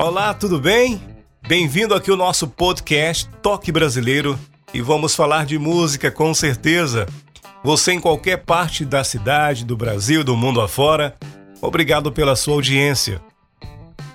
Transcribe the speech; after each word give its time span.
Olá, 0.00 0.32
tudo 0.32 0.60
bem? 0.60 1.02
Bem-vindo 1.48 1.92
aqui 1.92 2.08
ao 2.08 2.16
nosso 2.16 2.46
podcast 2.46 3.28
Toque 3.42 3.72
Brasileiro 3.72 4.38
e 4.72 4.80
vamos 4.80 5.12
falar 5.12 5.44
de 5.44 5.58
música 5.58 6.08
com 6.08 6.32
certeza. 6.32 7.04
Você 7.64 7.94
em 7.94 8.00
qualquer 8.00 8.36
parte 8.44 8.84
da 8.84 9.02
cidade, 9.02 9.64
do 9.64 9.76
Brasil, 9.76 10.22
do 10.22 10.36
mundo 10.36 10.60
afora, 10.60 11.16
obrigado 11.60 12.12
pela 12.12 12.36
sua 12.36 12.54
audiência. 12.54 13.20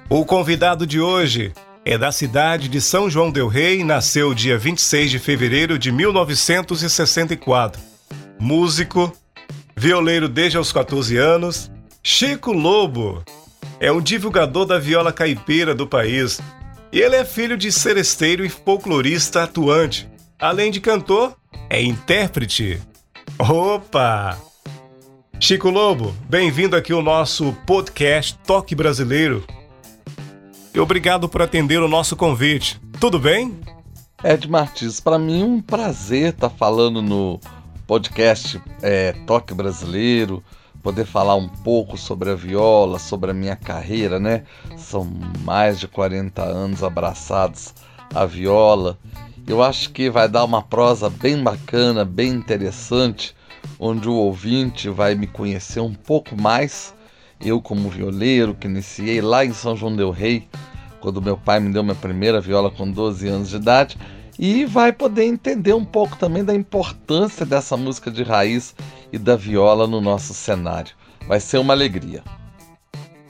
O 0.09 0.23
convidado 0.23 0.87
de 0.87 1.01
hoje 1.01 1.51
é 1.83 1.97
da 1.97 2.13
cidade 2.13 2.69
de 2.69 2.79
São 2.79 3.09
João 3.09 3.29
del 3.29 3.49
Rei, 3.49 3.83
nasceu 3.83 4.33
dia 4.33 4.57
26 4.57 5.11
de 5.11 5.19
fevereiro 5.19 5.77
de 5.77 5.91
1964. 5.91 7.81
Músico, 8.39 9.11
violeiro 9.75 10.29
desde 10.29 10.57
os 10.57 10.71
14 10.71 11.17
anos, 11.17 11.69
Chico 12.01 12.53
Lobo 12.53 13.21
é 13.79 13.91
um 13.91 14.01
divulgador 14.01 14.65
da 14.65 14.79
viola 14.79 15.11
caipira 15.11 15.75
do 15.75 15.87
país. 15.87 16.39
Ele 16.91 17.15
é 17.15 17.25
filho 17.25 17.57
de 17.57 17.71
seresteiro 17.71 18.45
e 18.45 18.49
folclorista 18.49 19.43
atuante. 19.43 20.07
Além 20.39 20.71
de 20.71 20.79
cantor, 20.79 21.35
é 21.69 21.81
intérprete. 21.81 22.81
Opa! 23.39 24.37
Chico 25.39 25.69
Lobo, 25.69 26.15
bem-vindo 26.29 26.75
aqui 26.75 26.93
ao 26.93 27.01
nosso 27.01 27.51
podcast 27.65 28.37
Toque 28.45 28.75
Brasileiro. 28.75 29.43
E 30.73 30.79
obrigado 30.79 31.27
por 31.27 31.41
atender 31.41 31.81
o 31.81 31.87
nosso 31.87 32.15
convite. 32.15 32.79
Tudo 32.99 33.19
bem? 33.19 33.59
Ed 34.23 34.47
Martins, 34.47 34.99
para 34.99 35.19
mim 35.19 35.41
é 35.41 35.45
um 35.45 35.61
prazer 35.61 36.29
estar 36.29 36.49
tá 36.49 36.55
falando 36.55 37.01
no 37.01 37.39
podcast 37.85 38.61
é, 38.81 39.11
Toque 39.27 39.53
Brasileiro 39.53 40.41
poder 40.83 41.05
falar 41.05 41.35
um 41.35 41.47
pouco 41.47 41.97
sobre 41.97 42.29
a 42.29 42.35
viola, 42.35 42.99
sobre 42.99 43.31
a 43.31 43.33
minha 43.33 43.55
carreira, 43.55 44.19
né? 44.19 44.43
São 44.75 45.09
mais 45.43 45.79
de 45.79 45.87
40 45.87 46.43
anos 46.43 46.83
abraçados 46.83 47.73
à 48.13 48.25
viola. 48.25 48.99
Eu 49.47 49.63
acho 49.63 49.91
que 49.91 50.09
vai 50.09 50.27
dar 50.27 50.43
uma 50.43 50.61
prosa 50.61 51.09
bem 51.09 51.41
bacana, 51.41 52.03
bem 52.03 52.31
interessante, 52.31 53.33
onde 53.79 54.09
o 54.09 54.13
ouvinte 54.13 54.89
vai 54.89 55.15
me 55.15 55.25
conhecer 55.25 55.79
um 55.79 55.93
pouco 55.93 56.39
mais. 56.39 56.93
Eu, 57.39 57.61
como 57.61 57.89
violeiro, 57.89 58.53
que 58.53 58.67
iniciei 58.67 59.21
lá 59.21 59.45
em 59.45 59.53
São 59.53 59.75
João 59.75 59.95
Del 59.95 60.11
Rei, 60.11 60.47
quando 60.99 61.21
meu 61.21 61.37
pai 61.37 61.59
me 61.59 61.71
deu 61.71 61.83
minha 61.83 61.95
primeira 61.95 62.39
viola 62.39 62.69
com 62.69 62.89
12 62.89 63.27
anos 63.27 63.49
de 63.49 63.55
idade, 63.57 63.97
e 64.37 64.65
vai 64.65 64.91
poder 64.91 65.25
entender 65.25 65.73
um 65.73 65.85
pouco 65.85 66.17
também 66.17 66.43
da 66.43 66.53
importância 66.53 67.45
dessa 67.45 67.77
música 67.77 68.09
de 68.09 68.23
raiz 68.23 68.75
e 69.11 69.17
da 69.17 69.35
viola 69.35 69.87
no 69.87 70.01
nosso 70.01 70.33
cenário. 70.33 70.95
Vai 71.27 71.39
ser 71.39 71.57
uma 71.57 71.73
alegria. 71.73 72.23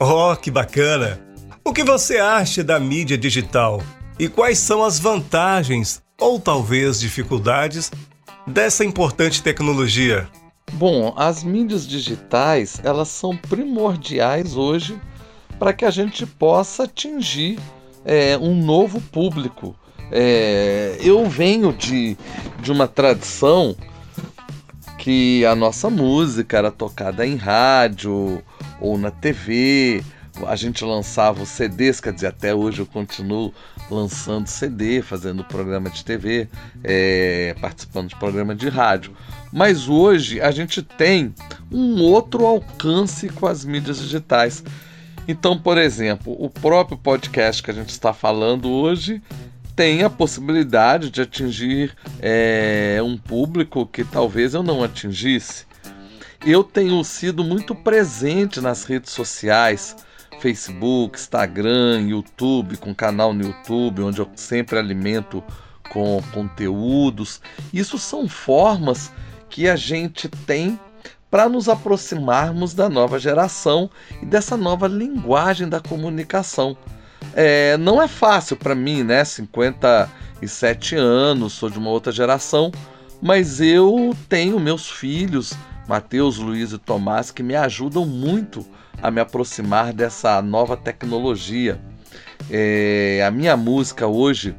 Oh, 0.00 0.34
que 0.36 0.50
bacana! 0.50 1.20
O 1.64 1.72
que 1.72 1.84
você 1.84 2.18
acha 2.18 2.62
da 2.62 2.78
mídia 2.78 3.16
digital 3.16 3.82
e 4.18 4.28
quais 4.28 4.58
são 4.58 4.82
as 4.82 4.98
vantagens 4.98 6.02
ou 6.20 6.38
talvez 6.38 7.00
dificuldades 7.00 7.90
dessa 8.46 8.84
importante 8.84 9.42
tecnologia? 9.42 10.28
Bom, 10.72 11.14
as 11.16 11.44
mídias 11.44 11.86
digitais 11.86 12.80
elas 12.82 13.08
são 13.08 13.36
primordiais 13.36 14.56
hoje 14.56 15.00
para 15.58 15.72
que 15.72 15.84
a 15.84 15.90
gente 15.90 16.26
possa 16.26 16.84
atingir 16.84 17.58
é, 18.04 18.36
um 18.36 18.54
novo 18.54 19.00
público 19.00 19.76
é, 20.16 20.96
eu 21.00 21.28
venho 21.28 21.72
de, 21.72 22.16
de 22.62 22.70
uma 22.70 22.86
tradição 22.86 23.76
que 24.96 25.44
a 25.44 25.56
nossa 25.56 25.90
música 25.90 26.56
era 26.56 26.70
tocada 26.70 27.26
em 27.26 27.34
rádio 27.34 28.40
ou 28.80 28.96
na 28.96 29.10
TV. 29.10 30.04
A 30.46 30.54
gente 30.54 30.84
lançava 30.84 31.42
os 31.42 31.48
CDs, 31.48 32.00
quer 32.00 32.12
dizer, 32.12 32.28
até 32.28 32.54
hoje 32.54 32.78
eu 32.78 32.86
continuo 32.86 33.52
lançando 33.90 34.46
CD, 34.46 35.02
fazendo 35.02 35.42
programa 35.44 35.90
de 35.90 36.04
TV, 36.04 36.48
é, 36.84 37.54
participando 37.60 38.08
de 38.08 38.16
programa 38.16 38.54
de 38.54 38.68
rádio. 38.68 39.12
Mas 39.52 39.88
hoje 39.88 40.40
a 40.40 40.52
gente 40.52 40.80
tem 40.80 41.34
um 41.72 42.00
outro 42.02 42.46
alcance 42.46 43.28
com 43.28 43.48
as 43.48 43.64
mídias 43.64 43.98
digitais. 43.98 44.62
Então, 45.26 45.58
por 45.58 45.76
exemplo, 45.76 46.36
o 46.38 46.48
próprio 46.48 46.96
podcast 46.96 47.62
que 47.62 47.70
a 47.70 47.74
gente 47.74 47.90
está 47.90 48.12
falando 48.12 48.70
hoje 48.70 49.20
tem 49.76 50.02
a 50.02 50.10
possibilidade 50.10 51.10
de 51.10 51.20
atingir 51.22 51.96
é, 52.20 53.00
um 53.02 53.16
público 53.16 53.86
que 53.86 54.04
talvez 54.04 54.54
eu 54.54 54.62
não 54.62 54.82
atingisse. 54.82 55.66
Eu 56.46 56.62
tenho 56.62 57.02
sido 57.02 57.42
muito 57.42 57.74
presente 57.74 58.60
nas 58.60 58.84
redes 58.84 59.12
sociais, 59.12 59.96
Facebook, 60.40 61.18
Instagram, 61.18 62.02
YouTube, 62.08 62.76
com 62.76 62.94
canal 62.94 63.32
no 63.32 63.44
YouTube, 63.44 64.02
onde 64.02 64.20
eu 64.20 64.28
sempre 64.36 64.78
alimento 64.78 65.42
com 65.90 66.22
conteúdos. 66.32 67.40
Isso 67.72 67.98
são 67.98 68.28
formas 68.28 69.10
que 69.48 69.68
a 69.68 69.76
gente 69.76 70.28
tem 70.28 70.78
para 71.30 71.48
nos 71.48 71.68
aproximarmos 71.68 72.74
da 72.74 72.88
nova 72.88 73.18
geração 73.18 73.90
e 74.22 74.26
dessa 74.26 74.56
nova 74.56 74.86
linguagem 74.86 75.68
da 75.68 75.80
comunicação. 75.80 76.76
É, 77.34 77.76
não 77.76 78.02
é 78.02 78.08
fácil 78.08 78.56
para 78.56 78.74
mim, 78.74 79.02
né? 79.02 79.24
57 79.24 80.96
anos, 80.96 81.52
sou 81.54 81.70
de 81.70 81.78
uma 81.78 81.90
outra 81.90 82.12
geração, 82.12 82.70
mas 83.22 83.60
eu 83.60 84.14
tenho 84.28 84.60
meus 84.60 84.90
filhos, 84.90 85.54
Mateus, 85.88 86.38
Luiz 86.38 86.72
e 86.72 86.78
Tomás, 86.78 87.30
que 87.30 87.42
me 87.42 87.56
ajudam 87.56 88.04
muito 88.04 88.66
a 89.02 89.10
me 89.10 89.20
aproximar 89.20 89.92
dessa 89.92 90.40
nova 90.42 90.76
tecnologia. 90.76 91.80
É, 92.50 93.24
a 93.26 93.30
minha 93.30 93.56
música 93.56 94.06
hoje 94.06 94.54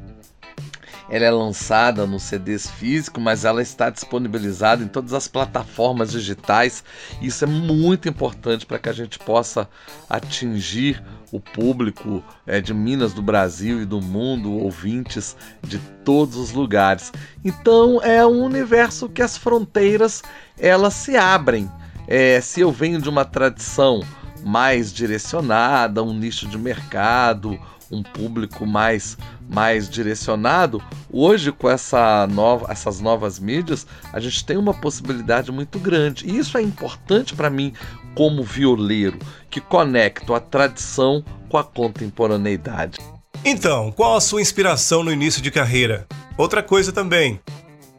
ela 1.08 1.24
é 1.24 1.30
lançada 1.30 2.06
no 2.06 2.18
CDs 2.18 2.68
físico, 2.68 3.20
mas 3.20 3.44
ela 3.44 3.62
está 3.62 3.90
disponibilizada 3.90 4.82
em 4.82 4.88
todas 4.88 5.12
as 5.12 5.28
plataformas 5.28 6.10
digitais. 6.10 6.82
Isso 7.20 7.44
é 7.44 7.46
muito 7.46 8.08
importante 8.08 8.66
para 8.66 8.78
que 8.78 8.88
a 8.88 8.92
gente 8.92 9.18
possa 9.18 9.68
atingir 10.08 11.02
o 11.30 11.40
público 11.40 12.22
é, 12.46 12.60
de 12.60 12.72
Minas, 12.72 13.12
do 13.12 13.22
Brasil 13.22 13.82
e 13.82 13.84
do 13.84 14.00
mundo, 14.00 14.52
ouvintes 14.52 15.36
de 15.62 15.78
todos 16.04 16.36
os 16.36 16.52
lugares. 16.52 17.12
Então 17.44 18.00
é 18.02 18.24
um 18.26 18.42
universo 18.44 19.08
que 19.08 19.22
as 19.22 19.36
fronteiras 19.36 20.22
elas 20.58 20.94
se 20.94 21.16
abrem. 21.16 21.70
É, 22.08 22.40
se 22.40 22.60
eu 22.60 22.70
venho 22.70 23.00
de 23.00 23.08
uma 23.08 23.24
tradição 23.24 24.02
mais 24.44 24.92
direcionada, 24.92 26.02
um 26.02 26.14
nicho 26.14 26.46
de 26.46 26.56
mercado, 26.56 27.58
um 27.90 28.02
público 28.02 28.66
mais 28.66 29.16
mais 29.48 29.88
direcionado, 29.88 30.82
hoje 31.10 31.52
com 31.52 31.70
essa 31.70 32.26
nova, 32.26 32.66
essas 32.70 33.00
novas 33.00 33.38
mídias, 33.38 33.86
a 34.12 34.18
gente 34.18 34.44
tem 34.44 34.56
uma 34.56 34.74
possibilidade 34.74 35.52
muito 35.52 35.78
grande. 35.78 36.26
E 36.26 36.36
isso 36.36 36.58
é 36.58 36.62
importante 36.62 37.34
para 37.34 37.48
mim 37.48 37.72
como 38.14 38.42
violeiro, 38.42 39.18
que 39.48 39.60
conecto 39.60 40.34
a 40.34 40.40
tradição 40.40 41.24
com 41.48 41.58
a 41.58 41.64
contemporaneidade. 41.64 42.98
Então, 43.44 43.92
qual 43.92 44.16
a 44.16 44.20
sua 44.20 44.40
inspiração 44.40 45.04
no 45.04 45.12
início 45.12 45.40
de 45.40 45.50
carreira? 45.50 46.06
Outra 46.36 46.62
coisa 46.62 46.92
também, 46.92 47.40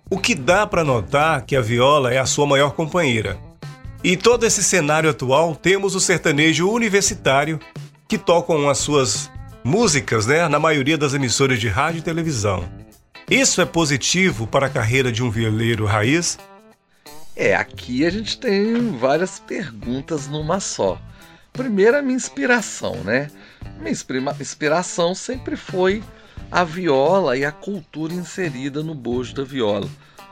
o 0.09 0.17
que 0.17 0.35
dá 0.35 0.67
para 0.67 0.83
notar 0.83 1.45
que 1.45 1.55
a 1.55 1.61
viola 1.61 2.13
é 2.13 2.17
a 2.17 2.25
sua 2.25 2.45
maior 2.45 2.71
companheira. 2.71 3.37
E 4.03 4.15
todo 4.15 4.45
esse 4.45 4.63
cenário 4.63 5.09
atual, 5.09 5.55
temos 5.55 5.95
o 5.95 5.99
sertanejo 5.99 6.69
universitário, 6.69 7.59
que 8.07 8.17
tocam 8.17 8.69
as 8.69 8.77
suas 8.77 9.29
músicas, 9.67 10.25
né, 10.25 10.47
na 10.47 10.57
maioria 10.57 10.97
das 10.97 11.13
emissoras 11.13 11.59
de 11.59 11.67
rádio 11.67 11.99
e 11.99 12.01
televisão. 12.01 12.63
Isso 13.29 13.59
é 13.59 13.65
positivo 13.65 14.47
para 14.47 14.67
a 14.67 14.69
carreira 14.69 15.11
de 15.11 15.21
um 15.21 15.29
violeiro 15.29 15.85
raiz? 15.85 16.39
É, 17.35 17.53
aqui 17.53 18.05
a 18.05 18.09
gente 18.09 18.39
tem 18.39 18.97
várias 18.97 19.39
perguntas 19.39 20.25
numa 20.25 20.61
só. 20.61 20.97
Primeiro, 21.51 21.97
a 21.97 22.01
minha 22.01 22.15
inspiração, 22.15 22.95
né? 23.03 23.29
Minha 23.77 23.91
inspiração 23.91 25.13
sempre 25.13 25.57
foi 25.57 26.01
a 26.49 26.63
viola 26.63 27.35
e 27.35 27.43
a 27.43 27.51
cultura 27.51 28.13
inserida 28.13 28.81
no 28.81 28.95
bojo 28.95 29.35
da 29.35 29.43
viola. 29.43 29.89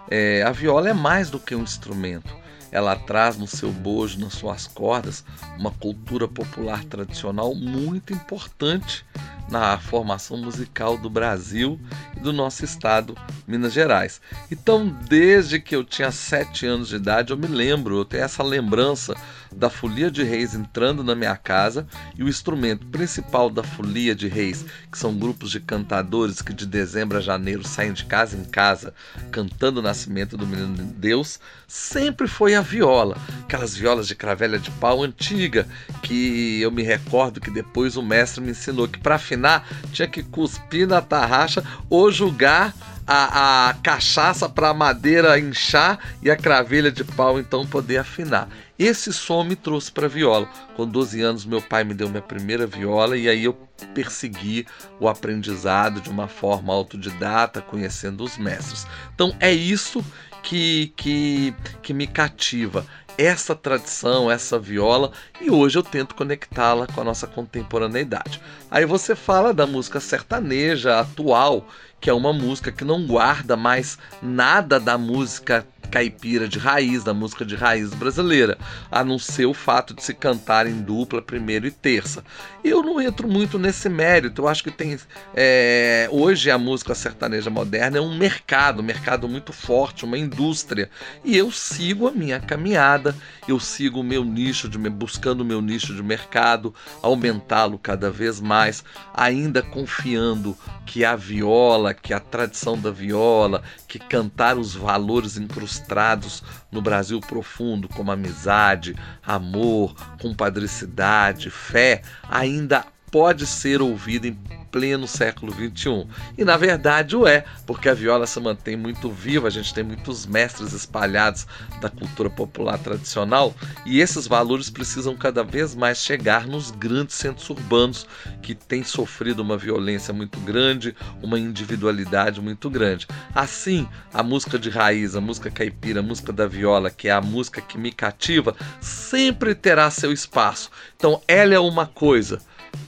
É, 0.10 0.44
a 0.44 0.52
viola 0.54 0.90
é 0.90 0.94
mais 0.94 1.30
do 1.30 1.40
que 1.40 1.54
um 1.54 1.64
instrumento. 1.64 2.34
Ela 2.76 2.94
traz 2.98 3.38
no 3.38 3.48
seu 3.48 3.72
bojo, 3.72 4.20
nas 4.20 4.34
suas 4.34 4.68
cordas, 4.68 5.24
uma 5.58 5.72
cultura 5.72 6.28
popular 6.28 6.84
tradicional 6.84 7.56
muito 7.56 8.12
importante 8.12 9.06
na 9.50 9.78
formação 9.78 10.38
musical 10.38 10.98
do 10.98 11.10
Brasil 11.10 11.80
e 12.16 12.20
do 12.20 12.34
nosso 12.34 12.66
estado, 12.66 13.16
Minas 13.48 13.74
Gerais. 13.74 14.20
Então, 14.52 14.88
desde 15.08 15.60
que 15.60 15.76
eu 15.76 15.84
tinha 15.84 16.12
sete 16.12 16.66
anos 16.66 16.90
de 16.90 16.96
idade, 16.96 17.32
eu 17.32 17.38
me 17.38 17.48
lembro, 17.48 17.98
eu 17.98 18.06
tenho 18.06 18.24
essa 18.24 18.44
lembrança 18.44 19.16
da 19.56 19.70
Folia 19.70 20.12
de 20.12 20.24
Reis 20.24 20.54
entrando 20.54 21.04
na 21.04 21.16
minha 21.16 21.36
casa 21.38 21.88
e 22.16 22.24
o 22.24 22.28
instrumento 22.28 22.86
principal 22.88 23.50
da 23.50 23.64
Folia 23.64 24.14
de 24.14 24.28
Reis, 24.28 24.66
que 24.92 24.98
são 24.98 25.18
grupos 25.18 25.52
de 25.52 25.60
cantadores 25.60 26.42
que 26.42 26.54
de 26.54 26.66
dezembro 26.66 27.18
a 27.18 27.22
janeiro 27.22 27.66
saem 27.66 27.94
de 27.94 28.06
casa 28.06 28.36
em 28.36 28.44
casa 28.44 28.94
cantando 29.32 29.80
o 29.80 29.84
nascimento 29.84 30.36
do 30.36 30.46
menino 30.46 30.76
de 30.76 30.84
Deus, 30.84 31.40
sempre 31.68 32.28
foi 32.28 32.56
a 32.56 32.62
viola, 32.62 33.18
aquelas 33.44 33.76
violas 33.76 34.08
de 34.08 34.16
cravelha 34.16 34.60
de 34.60 34.72
pau 34.72 35.04
antiga, 35.04 35.68
que 36.02 36.62
eu 36.62 36.72
me 36.72 36.84
recordo 36.84 37.40
que 37.40 37.50
depois 37.50 37.96
o 37.96 38.04
mestre 38.04 38.42
me 38.42 38.52
ensinou 38.52 38.88
que 38.88 39.00
para 39.00 39.18
afinar 39.36 39.68
tinha 39.92 40.08
que 40.08 40.24
cuspir 40.24 40.88
na 40.88 41.02
tarraxa 41.02 41.64
ou 41.90 42.12
julgar 42.12 42.74
a, 43.08 43.70
a 43.70 43.74
cachaça 43.76 44.50
para 44.50 44.70
a 44.70 44.74
madeira 44.74 45.38
inchar 45.38 46.00
e 46.24 46.32
a 46.32 46.36
cravelha 46.36 46.92
de 46.92 47.04
pau 47.04 47.40
então 47.40 47.66
poder 47.66 47.98
afinar. 47.98 48.50
Esse 48.80 49.14
som 49.14 49.44
me 49.44 49.56
trouxe 49.56 49.92
para 49.92 50.08
viola. 50.08 50.50
Com 50.76 50.88
12 50.88 51.22
anos, 51.22 51.46
meu 51.46 51.62
pai 51.62 51.84
me 51.84 51.94
deu 51.94 52.10
minha 52.10 52.22
primeira 52.22 52.66
viola 52.66 53.16
e 53.16 53.30
aí 53.30 53.44
eu 53.44 53.54
persegui 53.94 54.66
o 55.00 55.08
aprendizado 55.08 56.02
de 56.02 56.10
uma 56.10 56.28
forma 56.28 56.74
autodidata, 56.74 57.62
conhecendo 57.62 58.24
os 58.24 58.38
mestres. 58.38 58.88
Então 59.14 59.36
é 59.40 59.52
isso 59.52 60.04
que, 60.42 60.92
que, 60.98 61.54
que 61.82 61.94
me 61.94 62.08
cativa 62.08 62.86
essa 63.18 63.56
tradição, 63.56 64.30
essa 64.30 64.60
viola, 64.60 65.12
e 65.40 65.50
hoje 65.50 65.78
eu 65.78 65.84
tento 65.84 66.16
conectá-la 66.16 66.88
com 66.88 67.02
a 67.02 67.04
nossa 67.04 67.28
contemporaneidade. 67.28 68.42
Aí 68.70 68.86
você 68.86 69.16
fala 69.16 69.54
da 69.54 69.66
música 69.66 70.00
sertaneja 70.00 71.00
atual, 71.00 71.68
que 72.06 72.10
é 72.12 72.14
uma 72.14 72.32
música 72.32 72.72
que 72.72 72.86
não 72.86 73.04
guarda 73.04 73.58
mais 73.58 73.98
nada 74.22 74.80
da 74.80 74.96
música 74.96 75.66
caipira 75.86 76.48
de 76.48 76.60
raiz, 76.60 77.04
da 77.04 77.14
música 77.14 77.46
de 77.46 77.56
raiz 77.56 77.94
brasileira, 77.94 78.58
a 78.92 79.04
não 79.04 79.18
ser 79.18 79.46
o 79.46 79.54
fato 79.54 79.94
de 79.94 80.04
se 80.04 80.14
cantar 80.14 80.68
em 80.68 80.82
dupla, 80.82 81.22
primeiro 81.22 81.66
e 81.66 81.72
terça. 81.72 82.24
Eu 82.64 82.84
não 82.84 83.00
entro 83.00 83.28
muito 83.28 83.58
nesse 83.58 83.88
mérito, 83.88 84.42
eu 84.42 84.48
acho 84.48 84.64
que 84.64 84.72
tem. 84.72 84.98
É, 85.34 86.08
hoje 86.12 86.52
a 86.52 86.58
música 86.58 86.94
sertaneja 86.94 87.50
moderna 87.50 87.98
é 87.98 88.02
um 88.02 88.18
mercado, 88.18 88.82
um 88.82 88.86
mercado 88.86 89.28
muito 89.28 89.54
forte, 89.54 90.06
uma 90.06 90.18
indústria, 90.18 90.90
e 91.24 91.38
eu 91.38 91.52
sigo 91.52 92.08
a 92.08 92.12
minha 92.12 92.40
caminhada, 92.40 93.16
eu 93.48 93.60
sigo 93.60 94.02
o 94.02 94.04
meu 94.04 94.24
nicho, 94.24 94.68
de, 94.68 94.78
buscando 94.78 95.42
o 95.42 95.46
meu 95.46 95.62
nicho 95.62 95.96
de 95.96 96.04
mercado, 96.04 96.74
aumentá-lo 97.02 97.80
cada 97.80 98.12
vez 98.12 98.40
mais, 98.40 98.84
ainda 99.14 99.62
confiando 99.62 100.58
que 100.86 101.06
a 101.06 101.16
viola, 101.16 101.95
que 101.96 102.14
a 102.14 102.20
tradição 102.20 102.78
da 102.78 102.92
viola, 102.92 103.64
que 103.88 103.98
cantar 103.98 104.58
os 104.58 104.76
valores 104.76 105.38
incrustados 105.38 106.44
no 106.72 106.82
Brasil 106.82 107.20
profundo, 107.20 107.88
como 107.90 108.12
amizade, 108.12 108.96
amor, 109.26 109.96
compadricidade, 110.22 111.50
fé, 111.50 112.02
ainda 112.30 112.86
pode 113.12 113.46
ser 113.46 113.82
ouvida 113.82 114.28
em 114.28 114.38
pleno 114.76 115.08
século 115.08 115.54
XXI. 115.54 116.06
E 116.38 116.44
na 116.44 116.58
verdade 116.58 117.16
o 117.16 117.26
é, 117.26 117.46
porque 117.66 117.88
a 117.88 117.94
viola 117.94 118.28
se 118.28 118.38
mantém 118.42 118.76
muito 118.76 119.10
viva, 119.10 119.48
a 119.48 119.50
gente 119.50 119.74
tem 119.74 119.86
muitos 119.86 120.26
mestres 120.26 120.74
espalhados 120.74 121.48
da 121.80 121.90
cultura 121.90 122.30
popular 122.30 122.78
tradicional 122.78 123.56
e 123.86 124.02
esses 124.02 124.28
valores 124.28 124.70
precisam 124.70 125.16
cada 125.16 125.46
vez 125.46 125.74
mais 125.74 126.00
chegar 126.00 126.46
nos 126.46 126.72
grandes 126.72 127.16
centros 127.16 127.50
urbanos 127.50 128.06
que 128.42 128.54
têm 128.54 128.84
sofrido 128.84 129.42
uma 129.42 129.58
violência 129.58 130.14
muito 130.14 130.38
grande, 130.42 130.94
uma 131.24 131.40
individualidade 131.40 132.42
muito 132.42 132.70
grande. 132.70 133.08
Assim, 133.34 133.88
a 134.14 134.22
música 134.22 134.60
de 134.60 134.70
raiz, 134.70 135.16
a 135.16 135.22
música 135.22 135.50
caipira, 135.50 136.02
a 136.02 136.04
música 136.04 136.34
da 136.34 136.48
viola, 136.48 136.92
que 136.92 137.08
é 137.08 137.12
a 137.12 137.22
música 137.22 137.62
que 137.62 137.78
me 137.78 137.94
cativa, 137.94 138.54
sempre 138.82 139.56
terá 139.56 139.90
seu 139.90 140.12
espaço. 140.12 140.70
Então, 140.98 141.22
ela 141.30 141.54
é 141.54 141.60
uma 141.60 141.86
coisa 141.86 142.42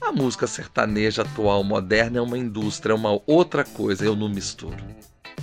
a 0.08 0.12
música 0.12 0.48
sertaneja 0.48 1.24
atual 1.24 1.66
moderna 1.66 2.20
é 2.20 2.22
uma 2.22 2.38
indústria, 2.38 2.94
é 2.94 2.96
uma 2.96 3.22
outra 3.28 3.66
coisa, 3.66 4.06
eu 4.06 4.16
não 4.16 4.30
misturo. 4.30 4.78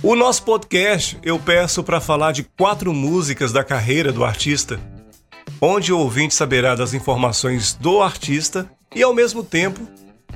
O 0.01 0.15
nosso 0.15 0.43
podcast 0.43 1.19
eu 1.21 1.37
peço 1.37 1.83
para 1.83 2.01
falar 2.01 2.31
de 2.31 2.43
quatro 2.43 2.91
músicas 2.91 3.51
da 3.51 3.63
carreira 3.63 4.11
do 4.11 4.25
artista, 4.25 4.79
onde 5.61 5.93
o 5.93 5.99
ouvinte 5.99 6.33
saberá 6.33 6.73
das 6.73 6.95
informações 6.95 7.73
do 7.73 8.01
artista 8.01 8.67
e 8.95 9.03
ao 9.03 9.13
mesmo 9.13 9.43
tempo 9.43 9.87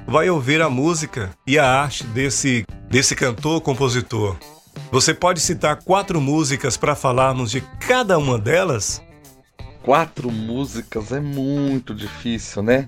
vai 0.05 0.29
ouvir 0.29 0.61
a 0.61 0.69
música 0.69 1.31
e 1.47 1.57
a 1.57 1.65
arte 1.65 2.03
desse, 2.03 2.63
desse 2.87 3.15
cantor-compositor. 3.15 4.37
Você 4.91 5.11
pode 5.11 5.39
citar 5.39 5.83
quatro 5.83 6.21
músicas 6.21 6.77
para 6.77 6.95
falarmos 6.95 7.49
de 7.49 7.61
cada 7.79 8.17
uma 8.19 8.37
delas? 8.37 9.01
Quatro 9.81 10.31
músicas 10.31 11.11
é 11.11 11.19
muito 11.19 11.95
difícil, 11.95 12.61
né? 12.61 12.87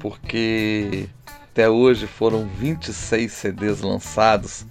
Porque 0.00 1.08
até 1.52 1.68
hoje 1.68 2.06
foram 2.06 2.48
26 2.58 3.30
CDs 3.30 3.80
lançados 3.80 4.66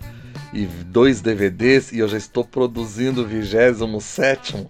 e 0.51 0.65
dois 0.65 1.21
DVDs 1.21 1.91
e 1.91 1.99
eu 1.99 2.07
já 2.07 2.17
estou 2.17 2.43
produzindo 2.43 3.21
o 3.21 3.25
27 3.25 4.67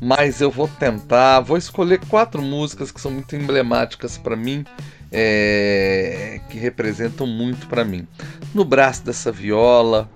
mas 0.00 0.40
eu 0.40 0.50
vou 0.50 0.68
tentar, 0.68 1.40
vou 1.40 1.56
escolher 1.56 2.00
quatro 2.06 2.42
músicas 2.42 2.92
que 2.92 3.00
são 3.00 3.10
muito 3.10 3.34
emblemáticas 3.34 4.18
para 4.18 4.36
mim, 4.36 4.64
é, 5.10 6.40
que 6.50 6.58
representam 6.58 7.26
muito 7.26 7.66
para 7.66 7.84
mim. 7.84 8.06
No 8.54 8.64
braço 8.64 9.04
dessa 9.04 9.32
viola, 9.32 10.08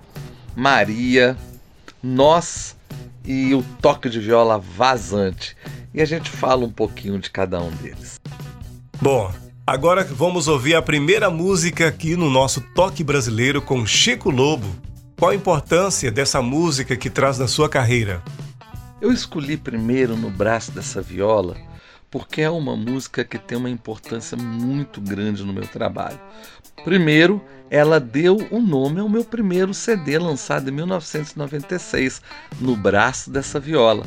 Maria, 0.55 1.37
Nós 2.03 2.77
e 3.25 3.55
o 3.55 3.63
toque 3.81 4.09
de 4.09 4.21
viola 4.21 4.59
vazante. 4.59 5.57
E 5.95 6.01
a 6.01 6.05
gente 6.05 6.31
fala 6.31 6.65
um 6.65 6.71
pouquinho 6.71 7.19
de 7.19 7.31
cada 7.31 7.61
um 7.61 7.71
deles. 7.71 8.21
Bom, 9.01 9.33
Agora 9.67 10.05
vamos 10.05 10.49
ouvir 10.49 10.75
a 10.75 10.83
primeira 10.83 11.31
música 11.31 11.89
aqui 11.89 12.17
no 12.17 12.29
nosso 12.29 12.61
Toque 12.75 13.05
Brasileiro 13.05 13.63
com 13.63 13.87
Chico 13.87 14.31
Lobo. 14.31 14.67
Qual 15.17 15.31
a 15.31 15.35
importância 15.35 16.11
dessa 16.11 16.43
música 16.43 16.97
que 16.97 17.09
traz 17.09 17.39
na 17.39 17.47
sua 17.47 17.69
carreira? 17.69 18.23
Eu 19.01 19.13
escolhi 19.13 19.57
primeiro 19.57 20.17
no 20.17 20.31
braço 20.31 20.73
dessa 20.73 21.01
viola 21.01 21.57
porque 22.11 22.43
é 22.43 22.51
uma 22.51 22.77
música 22.77 23.25
que 23.25 23.39
tem 23.39 23.57
uma 23.57 23.71
importância 23.71 24.37
muito 24.37 25.01
grande 25.01 25.45
no 25.45 25.53
meu 25.53 25.67
trabalho. 25.67 26.19
Primeiro, 26.83 27.41
ela 27.71 28.01
deu 28.01 28.37
o 28.51 28.61
nome 28.61 29.01
ao 29.01 29.09
meu 29.09 29.25
primeiro 29.25 29.73
CD 29.73 30.19
lançado 30.19 30.69
em 30.69 30.73
1996, 30.73 32.21
No 32.61 32.75
Braço 32.75 33.31
dessa 33.31 33.61
Viola. 33.61 34.05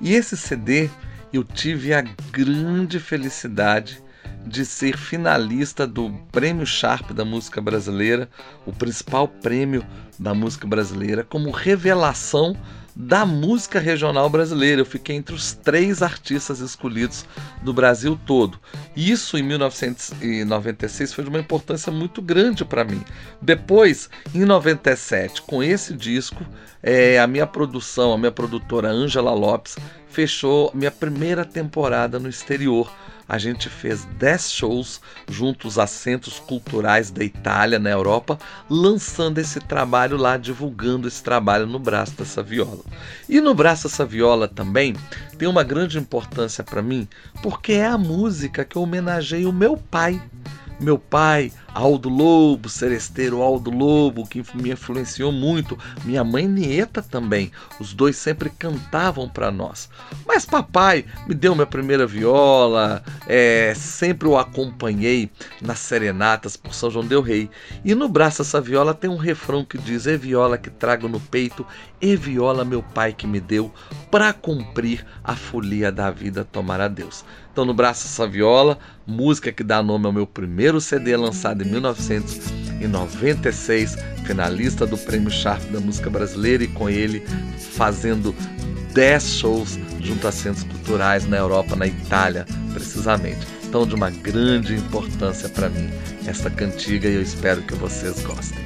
E 0.00 0.14
esse 0.14 0.36
CD 0.36 0.88
eu 1.32 1.42
tive 1.42 1.92
a 1.92 2.02
grande 2.02 3.00
felicidade 3.00 4.00
de 4.46 4.64
ser 4.64 4.96
finalista 4.96 5.86
do 5.86 6.10
Prêmio 6.32 6.66
Sharp 6.66 7.12
da 7.12 7.24
música 7.24 7.60
brasileira, 7.60 8.28
o 8.66 8.72
principal 8.72 9.28
prêmio 9.28 9.84
da 10.18 10.34
música 10.34 10.66
brasileira, 10.66 11.24
como 11.24 11.50
revelação 11.50 12.56
da 12.94 13.24
música 13.24 13.78
regional 13.78 14.28
brasileira. 14.28 14.80
Eu 14.80 14.86
fiquei 14.86 15.16
entre 15.16 15.34
os 15.34 15.52
três 15.52 16.02
artistas 16.02 16.60
escolhidos 16.60 17.24
do 17.62 17.72
Brasil 17.72 18.18
todo. 18.26 18.58
Isso 18.94 19.38
em 19.38 19.42
1996 19.42 21.12
foi 21.12 21.24
de 21.24 21.30
uma 21.30 21.38
importância 21.38 21.90
muito 21.92 22.20
grande 22.20 22.64
para 22.64 22.84
mim. 22.84 23.02
Depois, 23.40 24.10
em 24.34 24.44
97, 24.44 25.42
com 25.42 25.62
esse 25.62 25.94
disco, 25.94 26.44
é, 26.82 27.18
a 27.18 27.26
minha 27.26 27.46
produção, 27.46 28.12
a 28.12 28.18
minha 28.18 28.32
produtora 28.32 28.88
Angela 28.88 29.32
Lopes, 29.32 29.76
fechou 30.08 30.70
minha 30.74 30.90
primeira 30.90 31.44
temporada 31.44 32.18
no 32.18 32.28
exterior 32.28 32.92
a 33.30 33.38
gente 33.38 33.68
fez 33.68 34.04
10 34.18 34.50
shows 34.50 35.00
juntos 35.28 35.78
a 35.78 35.86
centros 35.86 36.40
culturais 36.40 37.12
da 37.12 37.22
Itália, 37.22 37.78
na 37.78 37.88
Europa, 37.88 38.36
lançando 38.68 39.38
esse 39.38 39.60
trabalho 39.60 40.16
lá, 40.16 40.36
divulgando 40.36 41.06
esse 41.06 41.22
trabalho 41.22 41.64
no 41.64 41.78
braço 41.78 42.14
dessa 42.16 42.42
viola. 42.42 42.80
E 43.28 43.40
no 43.40 43.54
braço 43.54 43.84
dessa 43.84 44.04
viola 44.04 44.48
também 44.48 44.96
tem 45.38 45.46
uma 45.46 45.62
grande 45.62 45.96
importância 45.96 46.64
para 46.64 46.82
mim, 46.82 47.06
porque 47.40 47.74
é 47.74 47.86
a 47.86 47.96
música 47.96 48.64
que 48.64 48.76
homenageia 48.76 49.48
o 49.48 49.52
meu 49.52 49.76
pai 49.76 50.20
meu 50.80 50.98
pai, 50.98 51.52
Aldo 51.74 52.08
Lobo, 52.08 52.68
seresteiro 52.68 53.42
Aldo 53.42 53.70
Lobo, 53.70 54.26
que 54.26 54.42
me 54.54 54.70
influenciou 54.72 55.30
muito, 55.30 55.78
minha 56.04 56.24
mãe 56.24 56.48
Nieta 56.48 57.02
também, 57.02 57.52
os 57.78 57.92
dois 57.92 58.16
sempre 58.16 58.50
cantavam 58.50 59.28
para 59.28 59.50
nós. 59.50 59.88
Mas 60.26 60.44
papai 60.44 61.04
me 61.28 61.34
deu 61.34 61.54
minha 61.54 61.66
primeira 61.66 62.06
viola, 62.06 63.02
é, 63.26 63.72
sempre 63.76 64.26
o 64.26 64.36
acompanhei 64.36 65.30
nas 65.60 65.78
serenatas 65.78 66.56
por 66.56 66.74
São 66.74 66.90
João 66.90 67.06
del 67.06 67.22
Rei. 67.22 67.50
E 67.84 67.94
no 67.94 68.08
braço 68.08 68.38
dessa 68.38 68.60
viola 68.60 68.94
tem 68.94 69.10
um 69.10 69.16
refrão 69.16 69.64
que 69.64 69.78
diz: 69.78 70.06
É 70.06 70.16
viola 70.16 70.58
que 70.58 70.70
trago 70.70 71.08
no 71.08 71.20
peito, 71.20 71.66
e 72.00 72.16
viola 72.16 72.64
meu 72.64 72.82
pai 72.82 73.12
que 73.12 73.26
me 73.26 73.40
deu, 73.40 73.72
para 74.10 74.32
cumprir 74.32 75.04
a 75.22 75.36
folia 75.36 75.92
da 75.92 76.10
vida 76.10 76.44
tomar 76.44 76.80
a 76.80 76.88
Deus. 76.88 77.24
Então, 77.52 77.64
no 77.64 77.74
braço 77.74 78.06
essa 78.06 78.26
viola, 78.26 78.78
música 79.06 79.50
que 79.50 79.64
dá 79.64 79.82
nome 79.82 80.06
ao 80.06 80.12
meu 80.12 80.26
primeiro 80.26 80.80
CD 80.80 81.16
lançado 81.16 81.62
em 81.62 81.66
1996, 81.66 83.96
finalista 84.24 84.86
do 84.86 84.96
Prêmio 84.96 85.30
Sharp 85.30 85.62
da 85.70 85.80
Música 85.80 86.08
Brasileira 86.08 86.64
e 86.64 86.68
com 86.68 86.88
ele 86.88 87.22
fazendo 87.76 88.34
10 88.92 89.28
shows 89.28 89.78
junto 90.00 90.28
a 90.28 90.32
centros 90.32 90.64
culturais 90.64 91.26
na 91.26 91.38
Europa, 91.38 91.74
na 91.74 91.86
Itália, 91.86 92.46
precisamente. 92.72 93.46
Então, 93.64 93.86
de 93.86 93.94
uma 93.94 94.10
grande 94.10 94.74
importância 94.74 95.48
para 95.48 95.68
mim, 95.68 95.90
esta 96.26 96.50
cantiga 96.50 97.08
e 97.08 97.14
eu 97.14 97.22
espero 97.22 97.62
que 97.62 97.74
vocês 97.74 98.20
gostem. 98.22 98.58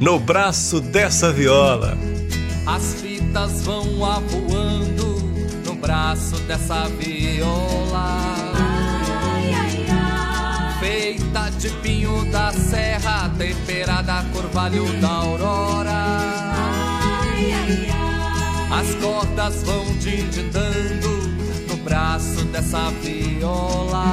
No 0.00 0.18
braço 0.18 0.80
dessa 0.80 1.32
viola, 1.32 1.96
as 2.66 3.00
fitas 3.00 3.62
vão 3.62 4.04
avoando 4.04 5.05
no 5.05 5.05
braço 5.86 6.36
dessa 6.48 6.88
viola. 6.98 8.18
Ai, 8.56 9.54
ai, 9.54 9.86
ai. 9.88 10.78
Feita 10.80 11.48
de 11.50 11.70
pinho 11.80 12.24
da 12.32 12.52
serra, 12.52 13.30
temperada 13.38 14.24
corvalho 14.32 14.84
da 15.00 15.08
aurora. 15.08 16.04
As 18.68 18.94
cordas 18.96 19.62
vão 19.62 19.84
dindindando 20.00 21.08
no 21.68 21.76
braço 21.84 22.44
dessa 22.46 22.90
viola. 23.00 24.06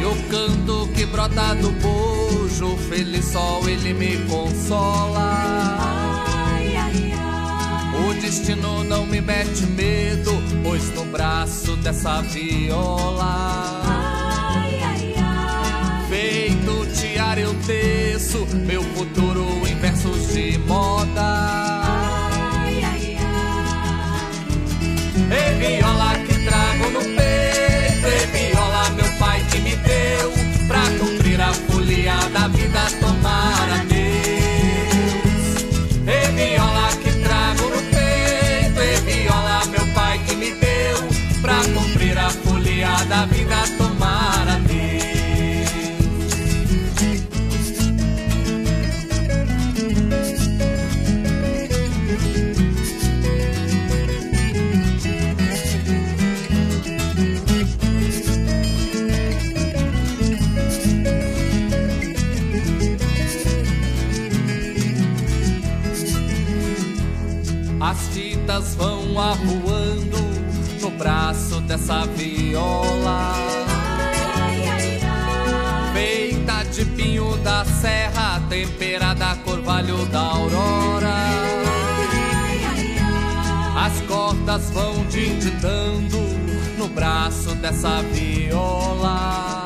E 0.00 0.04
o 0.04 0.14
canto 0.28 0.88
que 0.92 1.06
brota 1.06 1.54
do 1.54 1.70
bojo, 1.70 2.76
feliz 2.88 3.26
sol, 3.26 3.68
ele 3.68 3.94
me 3.94 4.16
consola. 4.28 6.03
Destino 8.24 8.82
não 8.84 9.04
me 9.04 9.20
mete 9.20 9.66
medo, 9.66 10.32
pois 10.62 10.88
no 10.94 11.04
braço 11.04 11.76
dessa 11.76 12.22
viola. 12.22 13.82
Feito 16.08 16.86
tiara 16.98 17.40
eu 17.40 17.54
teço, 17.66 18.46
meu 18.66 18.82
futuro 18.82 19.44
em 19.68 19.74
versos 19.74 20.32
de 20.32 20.56
moda. 20.56 21.82
E 25.30 25.58
viola 25.58 26.14
que 26.26 26.44
trago 26.46 26.90
no 26.92 27.00
peito, 27.00 28.08
e 28.08 28.48
viola 28.48 28.90
meu 28.96 29.18
pai 29.18 29.44
que 29.50 29.58
me 29.58 29.76
deu 29.76 30.32
pra 30.66 30.80
cumprir 30.98 31.42
a 31.42 31.52
folia 31.52 32.16
da 32.32 32.48
vida, 32.48 32.86
tomar 33.00 33.93
As 68.44 68.50
fitas 68.50 68.74
vão 68.74 69.18
avoando 69.18 70.18
no 70.82 70.90
braço 70.90 71.62
dessa 71.62 72.04
viola. 72.04 73.32
Feita 75.94 76.62
de 76.64 76.84
pinho 76.84 77.38
da 77.38 77.64
serra, 77.64 78.42
temperada 78.50 79.34
corvalho 79.44 80.04
da 80.06 80.20
aurora. 80.20 81.14
As 83.82 84.00
cordas 84.02 84.70
vão 84.70 85.06
dindindando 85.06 86.18
no 86.76 86.88
braço 86.88 87.54
dessa 87.54 88.02
viola. 88.12 89.64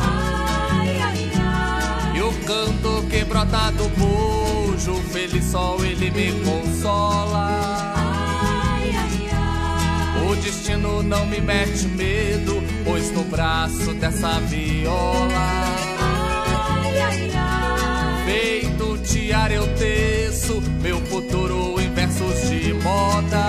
E 2.14 2.20
o 2.20 2.32
canto 2.46 3.08
que 3.10 3.24
brota 3.24 3.72
do 3.72 3.88
bojo, 3.98 4.94
feliz 5.10 5.46
sol, 5.46 5.84
ele 5.84 6.10
me 6.12 6.32
consola. 6.44 8.07
O 10.28 10.36
destino 10.36 11.02
não 11.02 11.24
me 11.24 11.40
mete 11.40 11.86
medo, 11.88 12.62
pois 12.84 13.10
no 13.12 13.24
braço 13.24 13.94
dessa 13.94 14.38
viola. 14.40 15.48
Feito 18.26 18.98
tiara 18.98 19.54
eu 19.54 19.66
teço, 19.76 20.60
meu 20.82 21.00
futuro 21.06 21.80
em 21.80 21.90
versos 21.94 22.50
de 22.50 22.74
moda. 22.74 23.46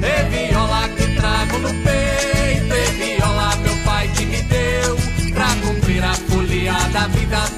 E 0.00 0.48
viola 0.48 0.88
que 0.90 1.16
trago 1.16 1.58
no 1.58 1.68
peito, 1.82 2.72
e 2.72 3.16
viola 3.16 3.56
meu 3.56 3.76
pai 3.84 4.08
que 4.16 4.26
me 4.26 4.42
deu, 4.42 4.96
pra 5.34 5.48
cumprir 5.56 6.04
a 6.04 6.14
folia 6.14 6.72
da 6.92 7.08
vida, 7.08 7.55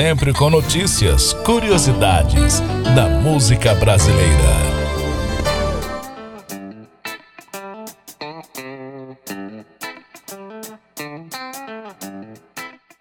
Sempre 0.00 0.32
com 0.32 0.48
notícias, 0.48 1.32
curiosidades 1.32 2.60
da 2.94 3.08
música 3.08 3.74
brasileira. 3.74 4.68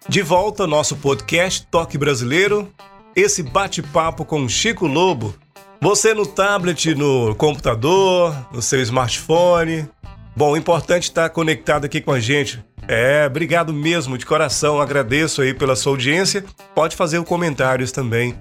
de 0.09 0.23
volta 0.23 0.63
ao 0.63 0.67
nosso 0.67 0.95
podcast 0.95 1.67
Toque 1.67 1.99
Brasileiro. 1.99 2.73
Esse 3.15 3.43
bate-papo 3.43 4.25
com 4.25 4.49
Chico 4.49 4.87
Lobo. 4.87 5.35
Você 5.79 6.15
no 6.15 6.25
tablet, 6.25 6.95
no 6.95 7.35
computador, 7.35 8.35
no 8.51 8.59
seu 8.59 8.81
smartphone. 8.81 9.87
Bom, 10.35 10.53
o 10.53 10.57
importante 10.57 11.03
estar 11.03 11.29
conectado 11.29 11.85
aqui 11.85 12.01
com 12.01 12.11
a 12.11 12.19
gente. 12.19 12.65
É, 12.87 13.25
obrigado 13.27 13.73
mesmo, 13.73 14.17
de 14.17 14.25
coração, 14.25 14.79
agradeço 14.79 15.41
aí 15.41 15.53
pela 15.53 15.75
sua 15.75 15.91
audiência. 15.91 16.45
Pode 16.73 16.95
fazer 16.95 17.21
comentários 17.23 17.91
também 17.91 18.33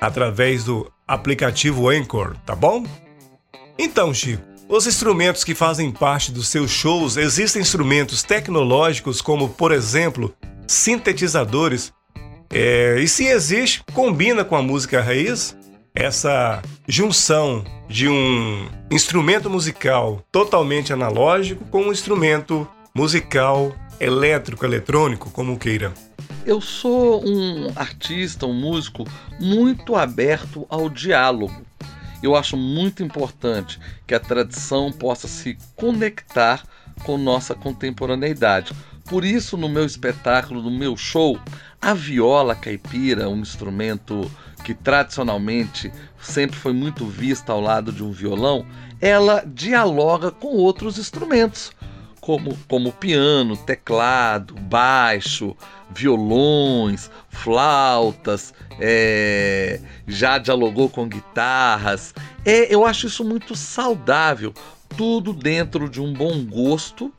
através 0.00 0.64
do 0.64 0.90
aplicativo 1.08 1.88
Anchor, 1.88 2.36
tá 2.44 2.54
bom? 2.54 2.84
Então, 3.78 4.12
Chico, 4.12 4.42
os 4.68 4.86
instrumentos 4.86 5.44
que 5.44 5.54
fazem 5.54 5.90
parte 5.90 6.30
dos 6.30 6.48
seus 6.48 6.70
shows, 6.70 7.16
existem 7.16 7.62
instrumentos 7.62 8.22
tecnológicos 8.22 9.22
como, 9.22 9.48
por 9.48 9.72
exemplo, 9.72 10.34
sintetizadores. 10.66 11.92
É, 12.52 12.98
e 13.00 13.08
se 13.08 13.26
existe, 13.26 13.82
combina 13.94 14.44
com 14.44 14.56
a 14.56 14.62
música 14.62 15.00
raiz 15.00 15.56
essa 15.94 16.60
junção 16.86 17.64
de 17.88 18.08
um 18.08 18.68
instrumento 18.90 19.48
musical 19.48 20.22
totalmente 20.30 20.92
analógico 20.92 21.64
com 21.66 21.84
um 21.84 21.92
instrumento 21.92 22.68
musical 22.94 23.74
elétrico, 24.00 24.64
eletrônico, 24.64 25.30
como 25.30 25.58
queira. 25.58 25.92
Eu 26.44 26.60
sou 26.60 27.26
um 27.26 27.72
artista, 27.74 28.46
um 28.46 28.54
músico 28.54 29.04
muito 29.40 29.96
aberto 29.96 30.66
ao 30.68 30.88
diálogo. 30.88 31.64
Eu 32.22 32.36
acho 32.36 32.56
muito 32.56 33.02
importante 33.02 33.78
que 34.06 34.14
a 34.14 34.20
tradição 34.20 34.92
possa 34.92 35.28
se 35.28 35.58
conectar 35.74 36.64
com 37.04 37.18
nossa 37.18 37.54
contemporaneidade. 37.54 38.72
Por 39.06 39.24
isso, 39.24 39.56
no 39.56 39.68
meu 39.68 39.84
espetáculo, 39.84 40.62
no 40.62 40.70
meu 40.70 40.96
show, 40.96 41.38
a 41.80 41.94
viola 41.94 42.54
caipira, 42.54 43.28
um 43.28 43.40
instrumento 43.40 44.30
que 44.64 44.74
tradicionalmente 44.74 45.92
sempre 46.20 46.56
foi 46.56 46.72
muito 46.72 47.06
vista 47.06 47.52
ao 47.52 47.60
lado 47.60 47.92
de 47.92 48.02
um 48.02 48.10
violão, 48.10 48.66
ela 49.00 49.44
dialoga 49.46 50.30
com 50.30 50.48
outros 50.48 50.98
instrumentos, 50.98 51.70
como, 52.26 52.58
como 52.66 52.90
piano, 52.90 53.56
teclado, 53.56 54.52
baixo, 54.54 55.56
violões, 55.88 57.08
flautas, 57.28 58.52
é, 58.80 59.78
já 60.08 60.36
dialogou 60.36 60.88
com 60.88 61.06
guitarras. 61.06 62.12
É, 62.44 62.74
eu 62.74 62.84
acho 62.84 63.06
isso 63.06 63.24
muito 63.24 63.54
saudável, 63.54 64.52
tudo 64.96 65.32
dentro 65.32 65.88
de 65.88 66.00
um 66.00 66.12
bom 66.12 66.44
gosto 66.44 67.14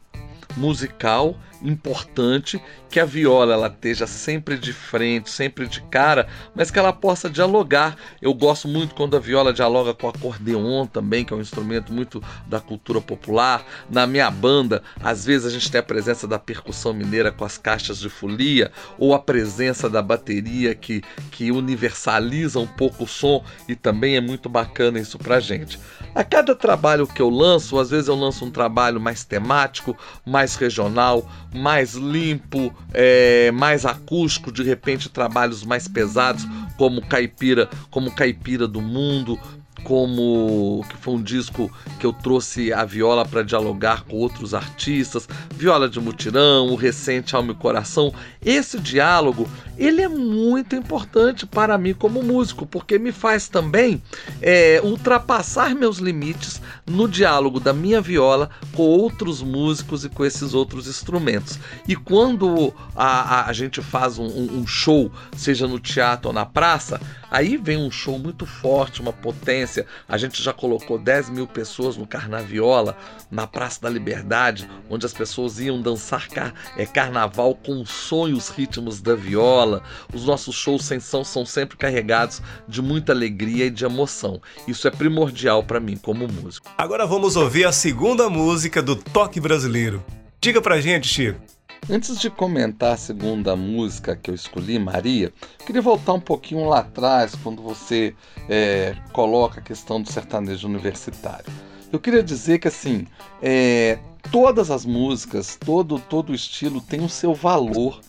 musical 0.58 1.36
importante 1.62 2.62
que 2.90 3.00
a 3.00 3.06
viola 3.06 3.54
ela 3.54 3.68
esteja 3.68 4.08
sempre 4.08 4.58
de 4.58 4.72
frente, 4.72 5.30
sempre 5.30 5.68
de 5.68 5.82
cara, 5.82 6.28
mas 6.56 6.72
que 6.72 6.80
ela 6.80 6.94
possa 6.94 7.30
dialogar. 7.30 7.98
Eu 8.22 8.34
gosto 8.34 8.68
muito 8.68 8.96
quando 8.96 9.18
a 9.18 9.20
viola 9.20 9.52
dialoga 9.52 9.94
com 9.94 10.08
o 10.08 10.10
acordeon 10.10 10.86
também, 10.86 11.26
que 11.26 11.34
é 11.34 11.36
um 11.36 11.42
instrumento 11.42 11.92
muito 11.92 12.24
da 12.48 12.60
cultura 12.60 13.02
popular. 13.02 13.66
Na 13.90 14.08
minha 14.08 14.32
banda, 14.32 14.82
às 15.02 15.26
vezes 15.26 15.46
a 15.46 15.50
gente 15.50 15.70
tem 15.70 15.80
a 15.80 15.84
presença 15.84 16.28
da 16.28 16.40
percussão 16.40 16.94
mineira 16.94 17.32
com 17.32 17.44
as 17.44 17.58
caixas 17.58 18.00
de 18.00 18.10
folia, 18.10 18.72
ou 18.98 19.14
a 19.14 19.20
presença 19.20 19.90
da 19.90 20.02
bateria 20.02 20.74
que, 20.74 21.04
que 21.32 21.52
universaliza 21.52 22.60
um 22.60 22.68
pouco 22.68 23.04
o 23.04 23.08
som 23.08 23.44
e 23.68 23.76
também 23.76 24.16
é 24.16 24.22
muito 24.22 24.48
bacana 24.48 25.00
isso 25.00 25.18
pra 25.18 25.40
gente. 25.40 25.78
A 26.16 26.24
cada 26.24 26.56
trabalho 26.56 27.06
que 27.06 27.22
eu 27.22 27.30
lanço, 27.30 27.78
às 27.78 27.90
vezes 27.90 28.08
eu 28.08 28.16
lanço 28.16 28.46
um 28.46 28.52
trabalho 28.52 29.00
mais 29.00 29.24
temático, 29.24 29.96
mais 30.26 30.47
regional, 30.56 31.30
mais 31.54 31.94
limpo, 31.94 32.74
é, 32.94 33.52
mais 33.52 33.86
acústico, 33.86 34.52
de 34.52 34.64
repente 34.64 35.10
trabalhos 35.10 35.64
mais 35.64 35.88
pesados, 35.88 36.46
como 36.78 37.02
Caipira, 37.02 37.70
como 37.90 38.12
Caipira 38.12 38.68
do 38.68 38.82
Mundo, 38.82 39.40
como 39.88 40.84
que 40.90 40.98
foi 40.98 41.14
um 41.14 41.24
disco 41.24 41.72
que 41.98 42.06
eu 42.06 42.12
trouxe 42.12 42.74
a 42.74 42.84
viola 42.84 43.26
para 43.26 43.42
dialogar 43.42 44.04
com 44.04 44.18
outros 44.18 44.54
artistas, 44.54 45.30
Viola 45.56 45.88
de 45.88 45.98
Mutirão, 45.98 46.68
o 46.68 46.76
recente 46.76 47.34
Alma 47.38 47.54
e 47.54 47.56
Coração. 47.56 48.14
Esse 48.44 48.78
diálogo 48.82 49.48
ele 49.78 50.02
é 50.02 50.10
muito 50.10 50.76
importante 50.76 51.46
para 51.46 51.78
mim 51.78 51.94
como 51.94 52.22
músico, 52.22 52.66
porque 52.66 53.00
me 53.00 53.14
faz 53.14 53.48
também 53.48 54.04
é, 54.42 54.82
ultrapassar 54.84 55.74
meus 55.74 56.00
limites 56.00 56.62
no 56.86 57.08
diálogo 57.08 57.58
da 57.58 57.72
minha 57.72 58.02
viola 58.02 58.50
com 58.74 58.84
outros 58.84 59.42
músicos 59.42 60.04
e 60.04 60.10
com 60.10 60.26
esses 60.26 60.54
outros 60.54 60.88
instrumentos. 60.88 61.58
E 61.88 61.96
quando 61.96 62.74
a, 62.94 63.06
a, 63.06 63.50
a 63.50 63.54
gente 63.54 63.82
faz 63.82 64.20
um, 64.20 64.26
um 64.26 64.68
show, 64.68 65.10
seja 65.34 65.66
no 65.66 65.80
teatro 65.80 66.28
ou 66.28 66.34
na 66.34 66.46
praça, 66.46 67.00
aí 67.30 67.58
vem 67.58 67.78
um 67.78 67.92
show 67.92 68.18
muito 68.18 68.46
forte, 68.46 69.02
uma 69.02 69.14
potência. 69.14 69.86
A 70.08 70.18
gente 70.18 70.42
já 70.42 70.54
colocou 70.54 70.98
10 70.98 71.30
mil 71.30 71.48
pessoas 71.48 71.98
no 71.98 72.08
Carnaviola, 72.08 72.98
na 73.30 73.48
Praça 73.48 73.82
da 73.82 73.90
Liberdade, 73.90 74.70
onde 74.90 75.06
as 75.06 75.14
pessoas 75.14 75.60
iam 75.60 75.82
dançar 75.82 76.28
car 76.28 76.54
é, 76.78 76.86
carnaval 76.86 77.56
com 77.56 77.82
os 77.82 77.90
sonhos 77.90 78.50
ritmos 78.50 79.02
da 79.02 79.16
viola 79.16 79.84
os 80.14 80.26
nossos 80.26 80.56
shows 80.56 80.86
sem 80.86 81.00
são 81.00 81.24
são 81.24 81.46
sempre 81.46 81.78
carregados 81.78 82.42
de 82.68 82.82
muita 82.82 83.12
alegria 83.12 83.66
e 83.66 83.70
de 83.70 83.86
emoção. 83.86 84.42
Isso 84.68 84.88
é 84.88 84.92
primordial 84.92 85.64
para 85.64 85.80
mim 85.80 85.98
como 85.98 86.28
músico. 86.28 86.70
Agora 86.78 87.06
vamos 87.06 87.36
ouvir 87.36 87.66
a 87.66 87.72
segunda 87.72 88.30
música 88.30 88.82
do 88.82 88.96
Toque 88.96 89.40
Brasileiro. 89.40 90.04
Diga 90.40 90.62
pra 90.62 90.80
gente, 90.80 91.08
Chico. 91.08 91.57
Antes 91.90 92.20
de 92.20 92.30
comentar 92.30 92.94
a 92.94 92.98
segunda 92.98 93.56
música 93.56 94.14
que 94.14 94.30
eu 94.30 94.36
escolhi, 94.36 94.78
Maria, 94.78 95.34
queria 95.66 95.82
voltar 95.82 96.14
um 96.14 96.20
pouquinho 96.20 96.68
lá 96.68 96.80
atrás, 96.80 97.34
quando 97.36 97.62
você 97.62 98.14
é, 98.50 98.94
coloca 99.14 99.62
a 99.62 99.64
questão 99.64 100.02
do 100.02 100.12
sertanejo 100.12 100.68
universitário. 100.68 101.52
Eu 101.90 101.98
queria 101.98 102.22
dizer 102.22 102.60
que 102.60 102.68
assim, 102.68 103.08
é, 103.42 104.00
todas 104.34 104.70
as 104.70 104.86
músicas, 104.86 105.56
todo 105.56 105.98
todo 105.98 106.36
estilo 106.36 106.82
tem 106.82 107.00
o 107.06 107.10
seu 107.10 107.34
valor 107.34 108.02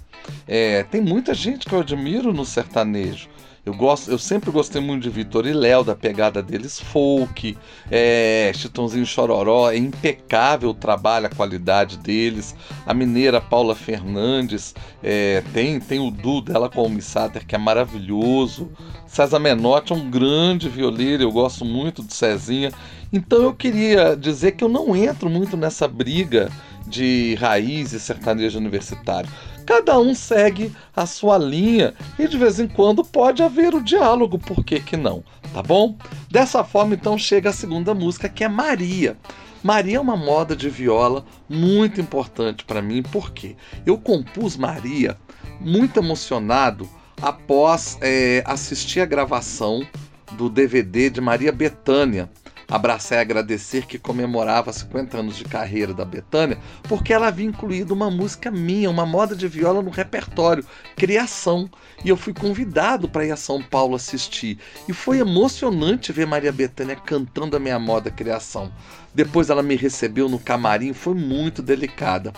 é, 0.47 0.83
tem 0.85 1.01
muita 1.01 1.35
gente 1.35 1.67
que 1.67 1.75
eu 1.75 1.81
admiro 1.81 2.33
no 2.33 2.45
sertanejo. 2.45 3.29
Eu, 3.69 3.75
gosto, 3.75 4.11
eu 4.11 4.19
sempre 4.19 4.51
gostei 4.51 4.81
muito 4.81 5.03
de 5.03 5.11
Vitor 5.11 5.47
e 5.47 5.53
Léo, 5.53 5.85
da 5.85 5.95
pegada 5.95 6.43
deles 6.43 6.81
folk, 6.81 7.55
é, 7.91 8.51
Chitãozinho 8.55 9.05
Chororó, 9.05 9.71
é 9.71 9.77
impecável 9.77 10.71
o 10.71 10.75
trabalho, 10.75 11.27
a 11.27 11.29
qualidade 11.29 11.99
deles. 11.99 12.57
A 12.87 12.95
mineira 12.95 13.43
Paula 13.43 13.75
Fernandes, 13.75 14.75
é, 15.03 15.43
tem, 15.53 15.79
tem 15.81 16.01
o 16.01 16.11
duo 16.11 16.41
dela 16.41 16.71
com 16.71 16.83
o 16.83 16.89
Missater, 16.89 17.47
que 17.47 17.55
é 17.55 17.59
maravilhoso. 17.59 18.73
César 19.07 19.39
Menotti 19.39 19.93
é 19.93 19.97
um 19.97 20.11
grande 20.11 20.71
violeiro, 20.71 21.23
eu 21.23 21.31
gosto 21.31 21.63
muito 21.63 22.03
de 22.03 22.15
Cezinha. 22.15 22.73
Então 23.13 23.43
eu 23.43 23.53
queria 23.53 24.17
dizer 24.17 24.53
que 24.53 24.65
eu 24.65 24.69
não 24.71 24.97
entro 24.97 25.29
muito 25.29 25.59
nessa 25.59 25.87
briga 25.87 26.51
de 26.87 27.35
raiz 27.35 27.93
e 27.93 28.01
sertanejo 28.01 28.59
universitário. 28.59 29.29
Cada 29.69 30.01
um 30.01 30.15
segue 30.15 30.73
a 30.97 31.05
sua 31.05 31.37
linha 31.37 31.93
e 32.19 32.27
de 32.27 32.39
vez 32.39 32.59
em 32.59 32.67
quando 32.67 33.05
pode 33.05 33.43
haver 33.43 33.75
o 33.75 33.83
diálogo, 33.83 34.39
por 34.39 34.65
que, 34.65 34.81
que 34.81 34.97
não? 34.97 35.23
Tá 35.53 35.63
bom? 35.63 35.95
Dessa 36.31 36.65
forma, 36.65 36.95
então, 36.95 37.19
chega 37.19 37.51
a 37.51 37.53
segunda 37.53 37.93
música 37.93 38.31
que 38.31 38.43
é 38.43 38.49
Maria. 38.49 39.19
Maria 39.63 39.99
é 39.99 40.01
uma 40.01 40.17
moda 40.17 40.57
de 40.57 40.71
viola 40.71 41.23
muito 41.47 42.01
importante 42.01 42.65
para 42.65 42.81
mim, 42.81 43.03
porque 43.13 43.57
eu 43.85 43.99
compus 43.99 44.57
Maria 44.57 45.19
muito 45.61 46.01
emocionado 46.01 46.89
após 47.21 47.99
é, 48.01 48.43
assistir 48.47 49.03
a 49.03 49.07
gravação 49.07 49.87
do 50.33 50.49
DVD 50.49 51.11
de 51.11 51.21
Maria 51.21 51.53
Bethânia, 51.53 52.31
Abraçar 52.71 53.19
e 53.19 53.21
Agradecer, 53.23 53.87
que 53.87 53.99
comemorava 53.99 54.73
50 54.73 55.17
anos 55.17 55.37
de 55.37 55.45
carreira 55.45 55.95
da 55.95 56.05
Betânia, 56.05 56.59
porque 56.83 57.15
ela 57.15 57.29
havia 57.29 57.47
incluído 57.47 57.95
uma 57.95 58.11
música 58.11 58.51
minha, 58.51 58.91
uma 58.91 59.07
moda 59.07 59.35
de 59.35 59.49
viola 59.49 59.81
no 59.81 59.89
repertório, 59.89 60.67
Criação. 60.95 61.71
E 62.05 62.11
eu 62.11 62.17
fui 62.17 62.35
convidado 62.35 63.09
para 63.09 63.25
ir 63.25 63.31
a 63.31 63.37
São 63.37 63.63
Paulo 63.63 63.97
assistir. 63.97 64.59
E 64.87 64.93
foi 64.93 65.19
emocionante 65.19 66.13
ver 66.13 66.27
Maria 66.27 66.53
Bethânia 66.53 66.95
cantando 66.95 67.57
a 67.57 67.61
minha 67.61 67.79
moda 67.79 68.11
Criação. 68.11 68.71
Depois 69.15 69.49
ela 69.49 69.63
me 69.63 69.75
recebeu 69.75 70.29
no 70.29 70.39
camarim, 70.39 70.93
foi 70.93 71.15
muito 71.15 71.63
delicada. 71.63 72.33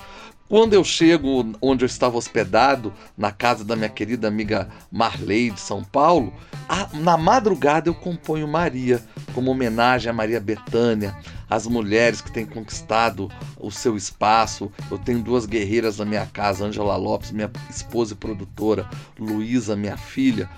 Quando 0.50 0.74
eu 0.74 0.82
chego 0.82 1.54
onde 1.62 1.84
eu 1.84 1.86
estava 1.86 2.18
hospedado, 2.18 2.92
na 3.16 3.30
casa 3.30 3.64
da 3.64 3.76
minha 3.76 3.88
querida 3.88 4.26
amiga 4.26 4.68
Marley 4.90 5.52
de 5.52 5.60
São 5.60 5.84
Paulo, 5.84 6.32
a, 6.68 6.88
na 6.92 7.16
madrugada 7.16 7.88
eu 7.88 7.94
componho 7.94 8.48
Maria, 8.48 9.00
como 9.32 9.52
homenagem 9.52 10.10
a 10.10 10.12
Maria 10.12 10.40
Betânia, 10.40 11.16
as 11.48 11.68
mulheres 11.68 12.20
que 12.20 12.32
têm 12.32 12.44
conquistado 12.44 13.30
o 13.60 13.70
seu 13.70 13.96
espaço. 13.96 14.72
Eu 14.90 14.98
tenho 14.98 15.22
duas 15.22 15.46
guerreiras 15.46 15.98
na 15.98 16.04
minha 16.04 16.26
casa, 16.26 16.66
Angela 16.66 16.96
Lopes, 16.96 17.30
minha 17.30 17.48
esposa 17.70 18.14
e 18.14 18.16
produtora, 18.16 18.90
Luísa, 19.20 19.76
minha 19.76 19.96
filha. 19.96 20.50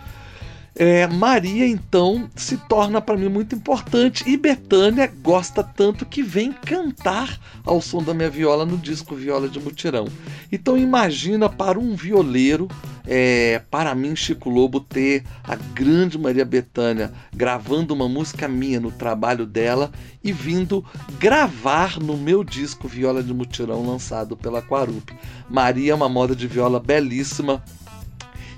É, 0.74 1.06
Maria 1.06 1.66
então 1.66 2.30
se 2.34 2.56
torna 2.56 3.00
para 3.00 3.16
mim 3.16 3.28
muito 3.28 3.54
importante 3.54 4.24
e 4.26 4.38
Betânia 4.38 5.06
gosta 5.22 5.62
tanto 5.62 6.06
que 6.06 6.22
vem 6.22 6.50
cantar 6.50 7.38
ao 7.62 7.80
som 7.82 8.02
da 8.02 8.14
minha 8.14 8.30
viola 8.30 8.64
no 8.64 8.78
disco 8.78 9.14
Viola 9.14 9.50
de 9.50 9.60
Mutirão. 9.60 10.08
Então 10.50 10.78
imagina 10.78 11.46
para 11.46 11.78
um 11.78 11.94
violeiro, 11.94 12.68
é, 13.06 13.60
para 13.70 13.94
mim 13.94 14.16
Chico 14.16 14.48
Lobo 14.48 14.80
ter 14.80 15.24
a 15.44 15.56
grande 15.56 16.18
Maria 16.18 16.44
Betânia 16.44 17.12
gravando 17.34 17.92
uma 17.92 18.08
música 18.08 18.48
minha 18.48 18.80
no 18.80 18.90
trabalho 18.90 19.44
dela 19.44 19.92
e 20.24 20.32
vindo 20.32 20.82
gravar 21.18 22.00
no 22.00 22.16
meu 22.16 22.42
disco 22.42 22.88
Viola 22.88 23.22
de 23.22 23.34
Mutirão 23.34 23.86
lançado 23.86 24.38
pela 24.38 24.62
Quarup. 24.62 25.12
Maria 25.50 25.92
é 25.92 25.94
uma 25.94 26.08
moda 26.08 26.34
de 26.34 26.46
viola 26.46 26.80
belíssima 26.80 27.62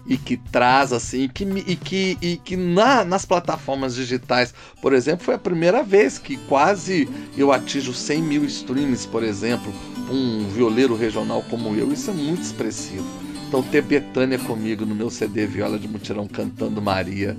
e 0.07 0.17
que 0.17 0.37
traz 0.37 0.93
assim 0.93 1.29
que, 1.29 1.45
e 1.45 1.77
que, 1.77 2.19
e 2.21 2.37
que 2.37 2.57
na, 2.57 3.05
nas 3.05 3.25
plataformas 3.25 3.95
digitais, 3.95 4.53
por 4.81 4.93
exemplo, 4.93 5.25
foi 5.25 5.35
a 5.35 5.39
primeira 5.39 5.83
vez 5.83 6.19
que 6.19 6.37
quase 6.37 7.09
eu 7.37 7.53
atinjo 7.53 7.93
100 7.93 8.23
mil 8.23 8.45
streams, 8.45 9.07
por 9.07 9.23
exemplo, 9.23 9.73
um 10.11 10.49
violeiro 10.49 10.95
regional 10.95 11.43
como 11.49 11.75
eu, 11.75 11.93
isso 11.93 12.11
é 12.11 12.15
muito 12.15 12.43
expressivo. 12.43 13.07
Então 13.49 13.63
ter 13.63 13.83
Betânia 13.83 14.39
comigo 14.39 14.85
no 14.85 14.95
meu 14.95 15.09
CD 15.11 15.47
Viola 15.47 15.79
de 15.79 15.89
Mutirão 15.89 16.27
cantando 16.27 16.83
Maria 16.83 17.37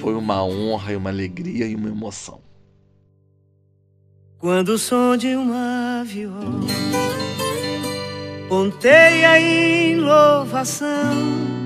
foi 0.00 0.14
uma 0.14 0.42
honra 0.44 0.92
e 0.92 0.96
uma 0.96 1.10
alegria 1.10 1.66
e 1.66 1.74
uma 1.74 1.88
emoção. 1.88 2.40
Quando 4.38 4.70
o 4.70 4.78
som 4.78 5.16
de 5.16 5.36
uma 5.36 6.02
viola 6.04 6.66
ponteia 8.48 9.40
em 9.40 10.00
louvação 10.00 11.61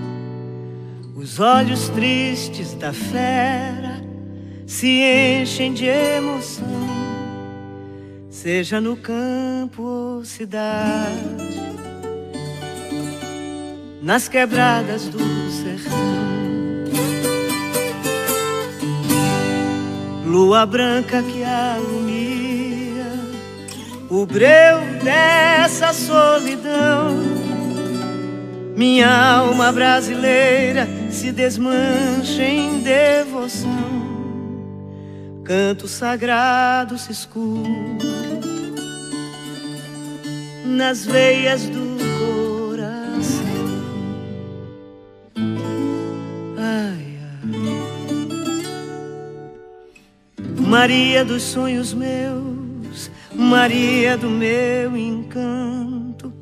os 1.17 1.41
olhos 1.41 1.89
tristes 1.89 2.75
da 2.75 2.93
fera 2.93 4.05
se 4.67 5.01
enchem 5.01 5.73
de 5.73 5.87
emoção, 5.87 6.67
seja 8.29 8.83
no 8.83 8.97
campo 8.99 9.83
ou 9.83 10.25
cidade, 10.27 11.17
nas 14.03 14.29
quebradas 14.29 15.09
do 15.09 15.19
sertão. 15.51 16.07
lua 20.27 20.67
branca 20.67 21.23
que 21.23 21.43
alumia 21.43 23.07
o 24.11 24.27
breu 24.27 24.81
dessa 25.03 25.95
solidão. 25.95 27.47
Minha 28.77 29.09
alma 29.09 29.73
brasileira 29.73 30.87
se 31.17 31.33
desmancha 31.33 32.43
em 32.43 32.81
devoção. 32.81 33.71
Canto 35.43 35.89
sagrado 35.89 36.99
se 36.99 37.11
escuta 37.11 38.07
nas 40.65 41.07
veias 41.07 41.67
do 41.69 41.97
Maria 50.67 51.25
dos 51.25 51.43
sonhos 51.43 51.95
meus, 51.95 53.11
Maria 53.33 54.19
do 54.19 54.29
meu 54.29 54.97
encanto, 54.97 56.33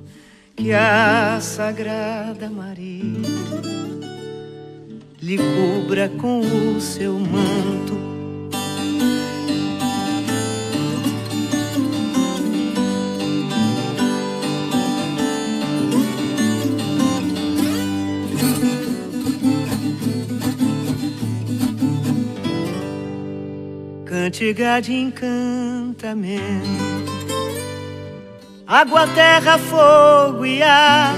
que 0.56 0.72
a 0.72 1.38
Sagrada 1.40 2.50
Maria 2.50 3.33
lhe 5.24 5.38
cubra 5.38 6.10
com 6.20 6.40
o 6.40 6.78
seu 6.78 7.14
manto 7.14 7.94
cantiga 24.04 24.80
de 24.80 24.92
encantamento. 24.92 26.44
Água, 28.66 29.06
terra, 29.08 29.56
fogo 29.56 30.44
e 30.44 30.62
ar, 30.62 31.14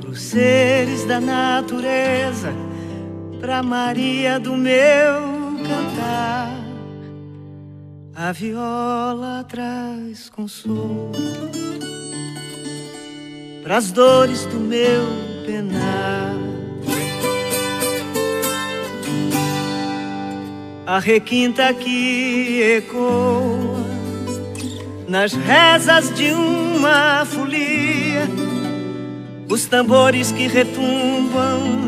pros 0.00 0.20
seres 0.20 1.04
da 1.06 1.20
natureza, 1.20 2.67
pra 3.40 3.62
Maria 3.62 4.38
do 4.38 4.56
meu 4.56 5.58
cantar. 5.66 6.52
A 8.14 8.32
viola 8.32 9.44
traz 9.48 10.28
consolo 10.28 11.12
pras 13.62 13.90
dores 13.92 14.44
do 14.46 14.58
meu 14.58 15.04
penar. 15.46 16.48
a 20.88 20.98
requinta 20.98 21.70
que 21.74 22.62
ecoa 22.78 23.84
nas 25.06 25.34
rezas 25.34 26.14
de 26.14 26.30
uma 26.30 27.26
folia, 27.26 28.26
os 29.50 29.66
tambores 29.66 30.32
que 30.32 30.46
retumbam, 30.46 31.84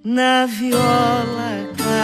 na 0.05 0.47
viola 0.47 1.69
caipira. 1.77 1.99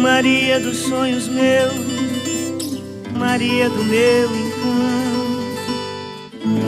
Maria 0.00 0.58
dos 0.60 0.78
sonhos 0.78 1.28
meus, 1.28 2.80
Maria 3.16 3.68
do 3.68 3.84
meu 3.84 4.30
encanto, 4.36 5.58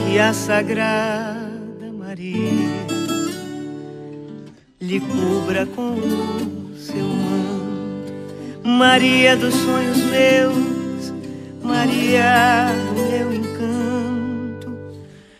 que 0.09 0.19
a 0.19 0.31
Sagrada 0.33 1.91
Maria 1.91 2.51
lhe 4.79 4.99
cubra 4.99 5.65
com 5.65 5.93
o 5.93 6.60
seu 6.81 7.05
manto. 7.05 8.11
Maria 8.63 9.37
dos 9.37 9.53
sonhos 9.53 9.97
meus, 9.97 11.13
Maria 11.63 12.67
do 12.87 13.01
meu 13.09 13.33
encanto, 13.33 14.77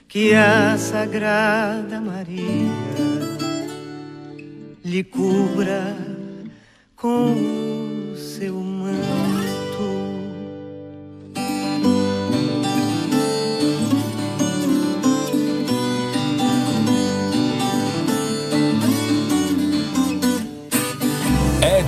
que 0.08 0.34
a 0.34 0.78
Sagrada 0.78 2.00
Maria 2.00 2.70
lhe 4.86 5.04
cubra 5.04 5.96
com 6.96 7.34
o 8.14 8.16
seu 8.16 8.54
manto. 8.54 8.71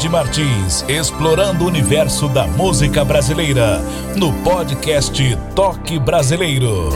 Martins, 0.10 0.84
explorando 0.88 1.64
o 1.64 1.68
universo 1.68 2.28
da 2.28 2.46
música 2.46 3.04
brasileira, 3.06 3.80
no 4.16 4.34
podcast 4.44 5.22
Toque 5.56 6.00
Brasileiro. 6.00 6.90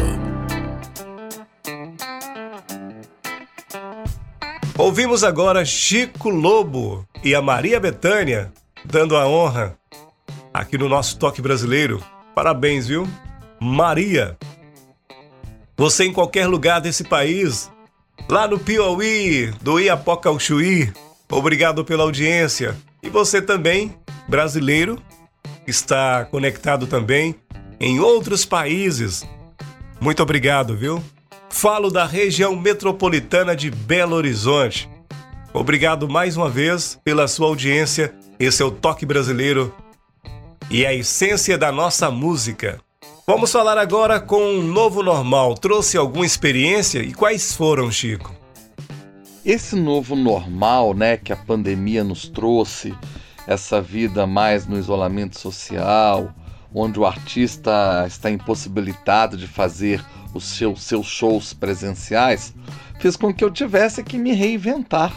Ouvimos 4.78 5.24
agora 5.24 5.66
Chico 5.66 6.30
Lobo 6.30 7.08
e 7.24 7.34
a 7.34 7.42
Maria 7.42 7.80
Bethânia 7.80 8.52
dando 8.86 9.18
a 9.18 9.28
honra 9.28 9.78
aqui 10.54 10.78
no 10.78 10.88
nosso 10.88 11.18
toque 11.18 11.42
brasileiro. 11.42 12.02
Parabéns, 12.34 12.88
viu? 12.88 13.08
Maria. 13.60 14.38
Você 15.76 16.06
em 16.06 16.14
qualquer 16.14 16.48
lugar 16.48 16.80
desse 16.82 17.04
país, 17.04 17.72
lá 18.30 18.48
no 18.48 18.58
Piauí, 18.58 19.52
do 19.62 19.80
Iapoca 19.80 20.30
ao 20.30 20.40
Chuí, 20.40 20.92
obrigado 21.30 21.84
pela 21.84 22.04
audiência. 22.04 22.76
E 23.08 23.10
você 23.10 23.42
também, 23.42 23.96
brasileiro, 24.28 25.02
está 25.66 26.26
conectado 26.26 26.86
também 26.86 27.36
em 27.80 28.02
outros 28.02 28.44
países. 28.44 29.26
Muito 29.98 30.22
obrigado, 30.22 30.76
viu? 30.76 31.02
Falo 31.50 31.90
da 31.90 32.06
região 32.06 32.54
metropolitana 32.54 33.56
de 33.56 33.72
Belo 33.72 34.14
Horizonte. 34.14 34.90
Obrigado 35.54 36.10
mais 36.10 36.36
uma 36.36 36.50
vez 36.50 37.00
pela 37.02 37.30
sua 37.30 37.48
audiência 37.48 38.14
esse 38.38 38.62
é 38.62 38.66
o 38.66 38.72
toque 38.72 39.06
brasileiro 39.06 39.74
e 40.70 40.86
a 40.86 40.94
essência 40.94 41.58
da 41.58 41.72
nossa 41.72 42.12
música. 42.12 42.82
Vamos 43.26 43.54
falar 43.54 43.78
agora 43.78 44.20
com 44.20 44.42
um 44.42 44.62
novo 44.62 45.02
normal. 45.02 45.56
Trouxe 45.56 45.98
alguma 45.98 46.26
experiência 46.26 47.00
e 47.00 47.14
quais 47.14 47.54
foram, 47.54 47.90
Chico? 47.90 48.36
Esse 49.48 49.78
novo 49.78 50.14
normal, 50.14 50.94
né, 50.94 51.16
que 51.16 51.32
a 51.32 51.36
pandemia 51.38 52.04
nos 52.04 52.28
trouxe, 52.28 52.94
essa 53.48 53.80
vida 53.80 54.28
mais 54.28 54.68
no 54.68 54.78
isolamento 54.78 55.40
social, 55.40 56.36
onde 56.76 57.00
o 57.00 57.06
artista 57.06 58.04
está 58.06 58.30
impossibilitado 58.30 59.38
de 59.38 59.48
fazer 59.48 60.04
os 60.34 60.44
seus, 60.44 60.84
seus 60.84 61.06
shows 61.06 61.54
presenciais, 61.54 62.54
fez 63.00 63.16
com 63.16 63.34
que 63.34 63.42
eu 63.42 63.50
tivesse 63.50 64.04
que 64.04 64.18
me 64.18 64.34
reinventar. 64.34 65.14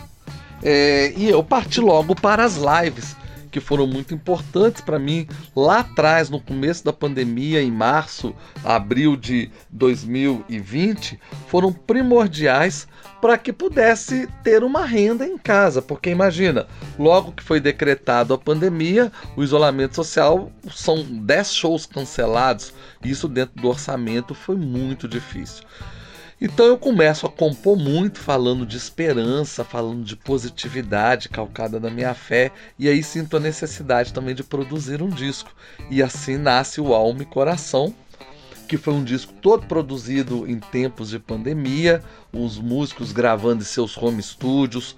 É, 0.63 1.13
e 1.17 1.29
eu 1.29 1.43
parti 1.43 1.81
logo 1.81 2.15
para 2.15 2.45
as 2.45 2.57
lives, 2.57 3.17
que 3.51 3.61
foram 3.61 3.87
muito 3.87 4.15
importantes 4.15 4.81
para 4.81 4.99
mim 4.99 5.27
lá 5.55 5.81
atrás, 5.81 6.31
no 6.31 6.41
começo 6.41 6.85
da 6.85 6.93
pandemia, 6.93 7.63
em 7.63 7.71
março, 7.71 8.35
abril 8.65 9.17
de 9.17 9.51
2020, 9.71 11.19
foram 11.49 11.73
primordiais 11.73 12.87
para 13.21 13.37
que 13.37 13.53
pudesse 13.53 14.27
ter 14.43 14.65
uma 14.65 14.85
renda 14.85 15.27
em 15.27 15.37
casa, 15.37 15.83
porque 15.83 16.11
imagina, 16.11 16.67
logo 16.99 17.33
que 17.33 17.43
foi 17.43 17.61
decretado 17.61 18.33
a 18.33 18.39
pandemia, 18.39 19.13
o 19.37 19.43
isolamento 19.43 19.97
social 19.97 20.51
são 20.71 21.03
10 21.03 21.55
shows 21.55 21.87
cancelados, 21.87 22.73
isso 23.05 23.29
dentro 23.29 23.61
do 23.61 23.69
orçamento 23.69 24.35
foi 24.35 24.57
muito 24.57 25.07
difícil. 25.07 25.65
Então 26.41 26.65
eu 26.65 26.79
começo 26.79 27.27
a 27.27 27.31
compor 27.31 27.77
muito 27.77 28.19
falando 28.19 28.65
de 28.65 28.75
esperança, 28.75 29.63
falando 29.63 30.03
de 30.03 30.17
positividade 30.17 31.29
calcada 31.29 31.79
na 31.79 31.91
minha 31.91 32.15
fé, 32.15 32.51
e 32.79 32.89
aí 32.89 33.03
sinto 33.03 33.37
a 33.37 33.41
necessidade 33.41 34.11
também 34.11 34.35
de 34.35 34.43
produzir 34.43 35.03
um 35.03 35.11
disco. 35.11 35.55
E 35.91 36.03
assim 36.03 36.39
nasce 36.39 36.81
o 36.81 36.95
Alma 36.95 37.23
e 37.23 37.27
Coração, 37.27 37.95
que 38.71 38.77
foi 38.77 38.95
um 38.95 39.03
disco 39.03 39.33
todo 39.43 39.67
produzido 39.67 40.49
em 40.49 40.61
tempos 40.61 41.11
de 41.11 41.19
pandemia, 41.19 42.01
os 42.33 42.57
músicos 42.57 43.11
gravando 43.11 43.63
em 43.63 43.67
seus 43.67 43.97
home 43.97 44.23
studios, 44.23 44.97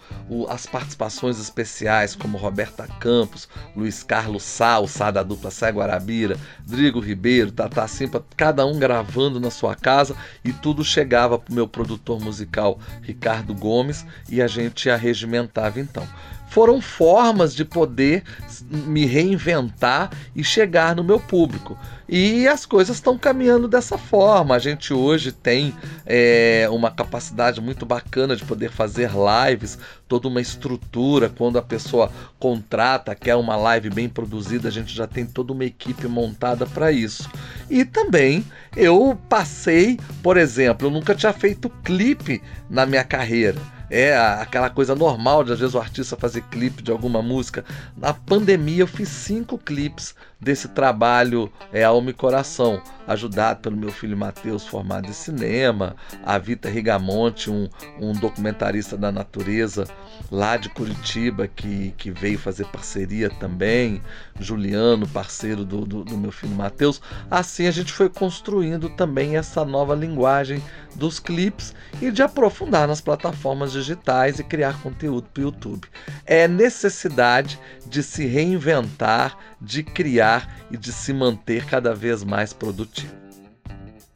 as 0.50 0.66
participações 0.66 1.40
especiais 1.40 2.14
como 2.14 2.36
Roberta 2.36 2.86
Campos, 3.00 3.48
Luiz 3.74 4.02
Carlos 4.02 4.42
Sá, 4.42 4.78
o 4.78 4.86
Sá 4.86 5.10
da 5.10 5.22
dupla 5.22 5.50
Sé 5.50 5.70
Guarabira, 5.70 6.36
Drigo 6.66 7.00
Ribeiro, 7.00 7.50
Tata 7.50 7.88
Simpa, 7.88 8.22
cada 8.36 8.66
um 8.66 8.78
gravando 8.78 9.40
na 9.40 9.50
sua 9.50 9.74
casa 9.74 10.14
e 10.44 10.52
tudo 10.52 10.84
chegava 10.84 11.38
para 11.38 11.50
o 11.50 11.54
meu 11.54 11.66
produtor 11.66 12.20
musical 12.20 12.78
Ricardo 13.00 13.54
Gomes 13.54 14.04
e 14.28 14.42
a 14.42 14.46
gente 14.46 14.90
arregimentava 14.90 15.80
então. 15.80 16.06
Foram 16.52 16.82
formas 16.82 17.54
de 17.54 17.64
poder 17.64 18.22
me 18.70 19.06
reinventar 19.06 20.10
e 20.36 20.44
chegar 20.44 20.94
no 20.94 21.02
meu 21.02 21.18
público. 21.18 21.78
E 22.06 22.46
as 22.46 22.66
coisas 22.66 22.96
estão 22.96 23.16
caminhando 23.16 23.66
dessa 23.66 23.96
forma. 23.96 24.54
A 24.54 24.58
gente 24.58 24.92
hoje 24.92 25.32
tem 25.32 25.74
é, 26.04 26.68
uma 26.70 26.90
capacidade 26.90 27.58
muito 27.58 27.86
bacana 27.86 28.36
de 28.36 28.44
poder 28.44 28.70
fazer 28.70 29.10
lives, 29.48 29.78
toda 30.06 30.28
uma 30.28 30.42
estrutura. 30.42 31.30
Quando 31.30 31.56
a 31.56 31.62
pessoa 31.62 32.12
contrata, 32.38 33.14
quer 33.14 33.36
uma 33.36 33.56
live 33.56 33.88
bem 33.88 34.10
produzida, 34.10 34.68
a 34.68 34.72
gente 34.72 34.94
já 34.94 35.06
tem 35.06 35.24
toda 35.24 35.54
uma 35.54 35.64
equipe 35.64 36.06
montada 36.06 36.66
para 36.66 36.92
isso. 36.92 37.30
E 37.70 37.82
também 37.82 38.44
eu 38.76 39.18
passei, 39.26 39.98
por 40.22 40.36
exemplo, 40.36 40.88
eu 40.88 40.90
nunca 40.90 41.14
tinha 41.14 41.32
feito 41.32 41.70
clipe 41.82 42.42
na 42.68 42.84
minha 42.84 43.04
carreira 43.04 43.58
é 43.92 44.16
aquela 44.16 44.70
coisa 44.70 44.94
normal 44.94 45.44
de 45.44 45.52
às 45.52 45.60
vezes 45.60 45.74
o 45.74 45.78
artista 45.78 46.16
fazer 46.16 46.40
clipe 46.50 46.82
de 46.82 46.90
alguma 46.90 47.20
música. 47.20 47.62
Na 47.94 48.14
pandemia 48.14 48.80
eu 48.80 48.86
fiz 48.86 49.10
cinco 49.10 49.58
clipes 49.58 50.14
desse 50.42 50.68
trabalho 50.68 51.50
é, 51.72 51.84
Alma 51.84 52.10
e 52.10 52.12
Coração, 52.12 52.82
ajudado 53.06 53.60
pelo 53.60 53.76
meu 53.76 53.92
filho 53.92 54.16
Matheus, 54.16 54.66
formado 54.66 55.08
em 55.08 55.12
cinema, 55.12 55.94
a 56.24 56.36
Vita 56.36 56.68
Rigamonte, 56.68 57.48
um, 57.48 57.68
um 58.00 58.12
documentarista 58.12 58.96
da 58.96 59.12
natureza 59.12 59.86
lá 60.30 60.56
de 60.56 60.68
Curitiba 60.68 61.46
que, 61.46 61.94
que 61.96 62.10
veio 62.10 62.38
fazer 62.38 62.66
parceria 62.66 63.30
também, 63.30 64.02
Juliano, 64.40 65.06
parceiro 65.06 65.64
do, 65.64 65.86
do, 65.86 66.04
do 66.04 66.18
meu 66.18 66.32
filho 66.32 66.54
Matheus. 66.54 67.00
Assim 67.30 67.68
a 67.68 67.70
gente 67.70 67.92
foi 67.92 68.08
construindo 68.08 68.88
também 68.90 69.36
essa 69.36 69.64
nova 69.64 69.94
linguagem 69.94 70.60
dos 70.96 71.20
clipes 71.20 71.74
e 72.00 72.10
de 72.10 72.22
aprofundar 72.22 72.88
nas 72.88 73.00
plataformas 73.00 73.72
digitais 73.72 74.38
e 74.38 74.44
criar 74.44 74.80
conteúdo 74.82 75.28
para 75.32 75.40
o 75.40 75.44
YouTube. 75.44 75.86
É 76.26 76.48
necessidade 76.48 77.58
de 77.92 78.02
se 78.02 78.26
reinventar, 78.26 79.36
de 79.60 79.82
criar 79.82 80.64
e 80.70 80.78
de 80.78 80.90
se 80.90 81.12
manter 81.12 81.66
cada 81.66 81.94
vez 81.94 82.24
mais 82.24 82.54
produtivo. 82.54 83.12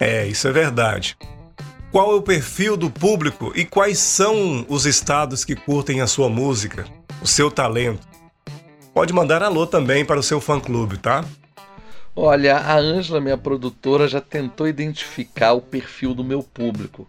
É, 0.00 0.26
isso 0.26 0.48
é 0.48 0.52
verdade. 0.52 1.14
Qual 1.92 2.12
é 2.12 2.14
o 2.14 2.22
perfil 2.22 2.74
do 2.74 2.90
público 2.90 3.52
e 3.54 3.66
quais 3.66 3.98
são 3.98 4.64
os 4.66 4.86
estados 4.86 5.44
que 5.44 5.54
curtem 5.54 6.00
a 6.00 6.06
sua 6.06 6.30
música, 6.30 6.86
o 7.20 7.26
seu 7.26 7.50
talento? 7.50 8.06
Pode 8.94 9.12
mandar 9.12 9.42
alô 9.42 9.66
também 9.66 10.06
para 10.06 10.18
o 10.18 10.22
seu 10.22 10.40
fã-clube, 10.40 10.96
tá? 10.96 11.22
Olha, 12.14 12.56
a 12.56 12.78
Ângela, 12.78 13.20
minha 13.20 13.36
produtora, 13.36 14.08
já 14.08 14.22
tentou 14.22 14.66
identificar 14.66 15.52
o 15.52 15.60
perfil 15.60 16.14
do 16.14 16.24
meu 16.24 16.42
público. 16.42 17.06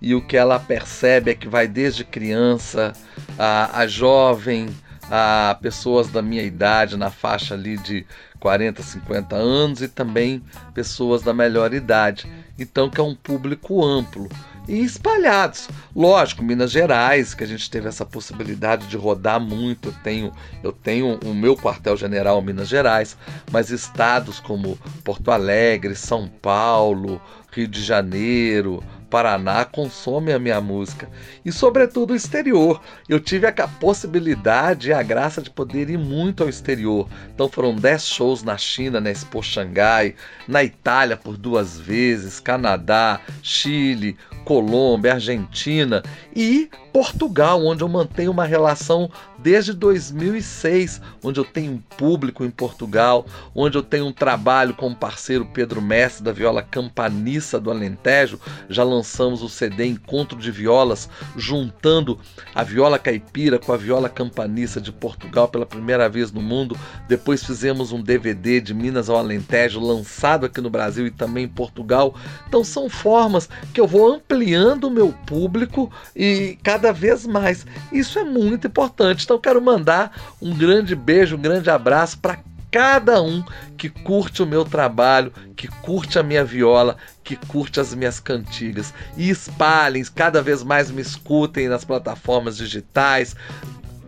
E 0.00 0.14
o 0.14 0.26
que 0.26 0.34
ela 0.34 0.58
percebe 0.58 1.30
é 1.30 1.34
que 1.34 1.46
vai 1.46 1.68
desde 1.68 2.04
criança 2.04 2.94
a, 3.38 3.80
a 3.80 3.86
jovem, 3.86 4.68
a 5.10 5.56
pessoas 5.60 6.08
da 6.08 6.20
minha 6.22 6.42
idade, 6.42 6.96
na 6.96 7.10
faixa 7.10 7.54
ali 7.54 7.76
de 7.76 8.06
40, 8.40 8.82
50 8.82 9.36
anos, 9.36 9.82
e 9.82 9.88
também 9.88 10.42
pessoas 10.74 11.22
da 11.22 11.32
melhor 11.32 11.72
idade. 11.72 12.30
Então, 12.58 12.88
que 12.90 13.00
é 13.00 13.04
um 13.04 13.14
público 13.14 13.84
amplo 13.84 14.28
e 14.68 14.82
espalhados. 14.82 15.68
Lógico, 15.94 16.42
Minas 16.42 16.70
Gerais, 16.70 17.34
que 17.34 17.44
a 17.44 17.46
gente 17.46 17.70
teve 17.70 17.88
essa 17.88 18.04
possibilidade 18.04 18.86
de 18.86 18.96
rodar 18.96 19.40
muito. 19.40 19.88
Eu 19.88 19.94
tenho, 20.02 20.32
eu 20.62 20.72
tenho 20.72 21.18
o 21.24 21.34
meu 21.34 21.56
quartel-general 21.56 22.42
Minas 22.42 22.68
Gerais, 22.68 23.16
mas 23.50 23.70
estados 23.70 24.40
como 24.40 24.78
Porto 25.04 25.30
Alegre, 25.30 25.94
São 25.94 26.28
Paulo, 26.28 27.20
Rio 27.52 27.68
de 27.68 27.82
Janeiro, 27.82 28.82
Paraná 29.08 29.64
consome 29.64 30.32
a 30.32 30.38
minha 30.38 30.60
música 30.60 31.08
e, 31.44 31.52
sobretudo, 31.52 32.12
o 32.12 32.16
exterior. 32.16 32.80
Eu 33.08 33.20
tive 33.20 33.46
a 33.46 33.68
possibilidade 33.68 34.88
e 34.88 34.92
a 34.92 35.02
graça 35.02 35.40
de 35.40 35.50
poder 35.50 35.88
ir 35.88 35.98
muito 35.98 36.42
ao 36.42 36.48
exterior. 36.48 37.08
Então, 37.34 37.48
foram 37.48 37.74
10 37.74 38.06
shows 38.06 38.42
na 38.42 38.58
China, 38.58 39.00
na 39.00 39.10
Expo 39.10 39.42
Xangai, 39.42 40.14
na 40.48 40.64
Itália 40.64 41.16
por 41.16 41.36
duas 41.36 41.78
vezes, 41.78 42.40
Canadá, 42.40 43.20
Chile, 43.42 44.16
Colômbia, 44.44 45.14
Argentina 45.14 46.02
e 46.34 46.70
Portugal, 46.96 47.62
onde 47.62 47.82
eu 47.82 47.88
mantenho 47.88 48.30
uma 48.30 48.46
relação 48.46 49.10
desde 49.38 49.74
2006, 49.74 50.98
onde 51.22 51.38
eu 51.38 51.44
tenho 51.44 51.72
um 51.72 51.78
público 51.78 52.42
em 52.42 52.50
Portugal, 52.50 53.26
onde 53.54 53.76
eu 53.76 53.82
tenho 53.82 54.06
um 54.06 54.12
trabalho 54.12 54.72
com 54.72 54.88
o 54.88 54.96
parceiro 54.96 55.44
Pedro 55.44 55.82
Mestre 55.82 56.24
da 56.24 56.32
Viola 56.32 56.62
Campanissa 56.62 57.60
do 57.60 57.70
Alentejo. 57.70 58.40
Já 58.70 58.82
lançamos 58.82 59.42
o 59.42 59.48
CD 59.48 59.84
Encontro 59.84 60.38
de 60.38 60.50
Violas, 60.50 61.06
juntando 61.36 62.18
a 62.54 62.62
viola 62.62 62.98
caipira 62.98 63.58
com 63.58 63.74
a 63.74 63.76
viola 63.76 64.08
campanissa 64.08 64.80
de 64.80 64.90
Portugal 64.90 65.48
pela 65.48 65.66
primeira 65.66 66.08
vez 66.08 66.32
no 66.32 66.40
mundo. 66.40 66.78
Depois 67.06 67.44
fizemos 67.44 67.92
um 67.92 68.00
DVD 68.00 68.58
de 68.58 68.72
Minas 68.72 69.10
ao 69.10 69.18
Alentejo, 69.18 69.80
lançado 69.80 70.46
aqui 70.46 70.62
no 70.62 70.70
Brasil 70.70 71.06
e 71.06 71.10
também 71.10 71.44
em 71.44 71.48
Portugal. 71.48 72.14
Então 72.48 72.64
são 72.64 72.88
formas 72.88 73.50
que 73.74 73.80
eu 73.80 73.86
vou 73.86 74.14
ampliando 74.14 74.84
o 74.84 74.90
meu 74.90 75.12
público 75.26 75.92
e 76.16 76.58
cada 76.62 76.85
vez 76.92 77.26
mais. 77.26 77.66
Isso 77.92 78.18
é 78.18 78.24
muito 78.24 78.66
importante. 78.66 79.24
Então 79.24 79.38
quero 79.38 79.60
mandar 79.60 80.12
um 80.40 80.54
grande 80.54 80.94
beijo, 80.94 81.36
um 81.36 81.40
grande 81.40 81.70
abraço 81.70 82.18
para 82.18 82.38
cada 82.70 83.22
um 83.22 83.42
que 83.76 83.88
curte 83.88 84.42
o 84.42 84.46
meu 84.46 84.64
trabalho, 84.64 85.32
que 85.56 85.66
curte 85.66 86.18
a 86.18 86.22
minha 86.22 86.44
viola, 86.44 86.96
que 87.24 87.34
curte 87.34 87.80
as 87.80 87.94
minhas 87.94 88.20
cantigas. 88.20 88.92
E 89.16 89.30
espalhem, 89.30 90.04
cada 90.14 90.42
vez 90.42 90.62
mais 90.62 90.90
me 90.90 91.00
escutem 91.00 91.68
nas 91.68 91.84
plataformas 91.84 92.56
digitais. 92.56 93.34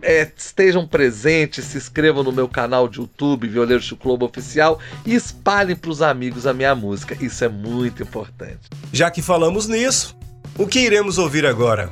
É, 0.00 0.30
estejam 0.36 0.86
presentes, 0.86 1.64
se 1.64 1.76
inscrevam 1.76 2.22
no 2.22 2.30
meu 2.30 2.48
canal 2.48 2.88
de 2.88 3.00
YouTube, 3.00 3.48
Violeiro 3.48 3.82
Globo 3.96 4.26
Oficial, 4.26 4.78
e 5.04 5.14
espalhem 5.14 5.74
para 5.74 5.90
os 5.90 6.02
amigos 6.02 6.46
a 6.46 6.52
minha 6.52 6.74
música. 6.74 7.16
Isso 7.20 7.44
é 7.44 7.48
muito 7.48 8.02
importante. 8.02 8.68
Já 8.92 9.10
que 9.10 9.22
falamos 9.22 9.66
nisso, 9.66 10.16
o 10.56 10.66
que 10.66 10.80
iremos 10.80 11.18
ouvir 11.18 11.46
agora? 11.46 11.90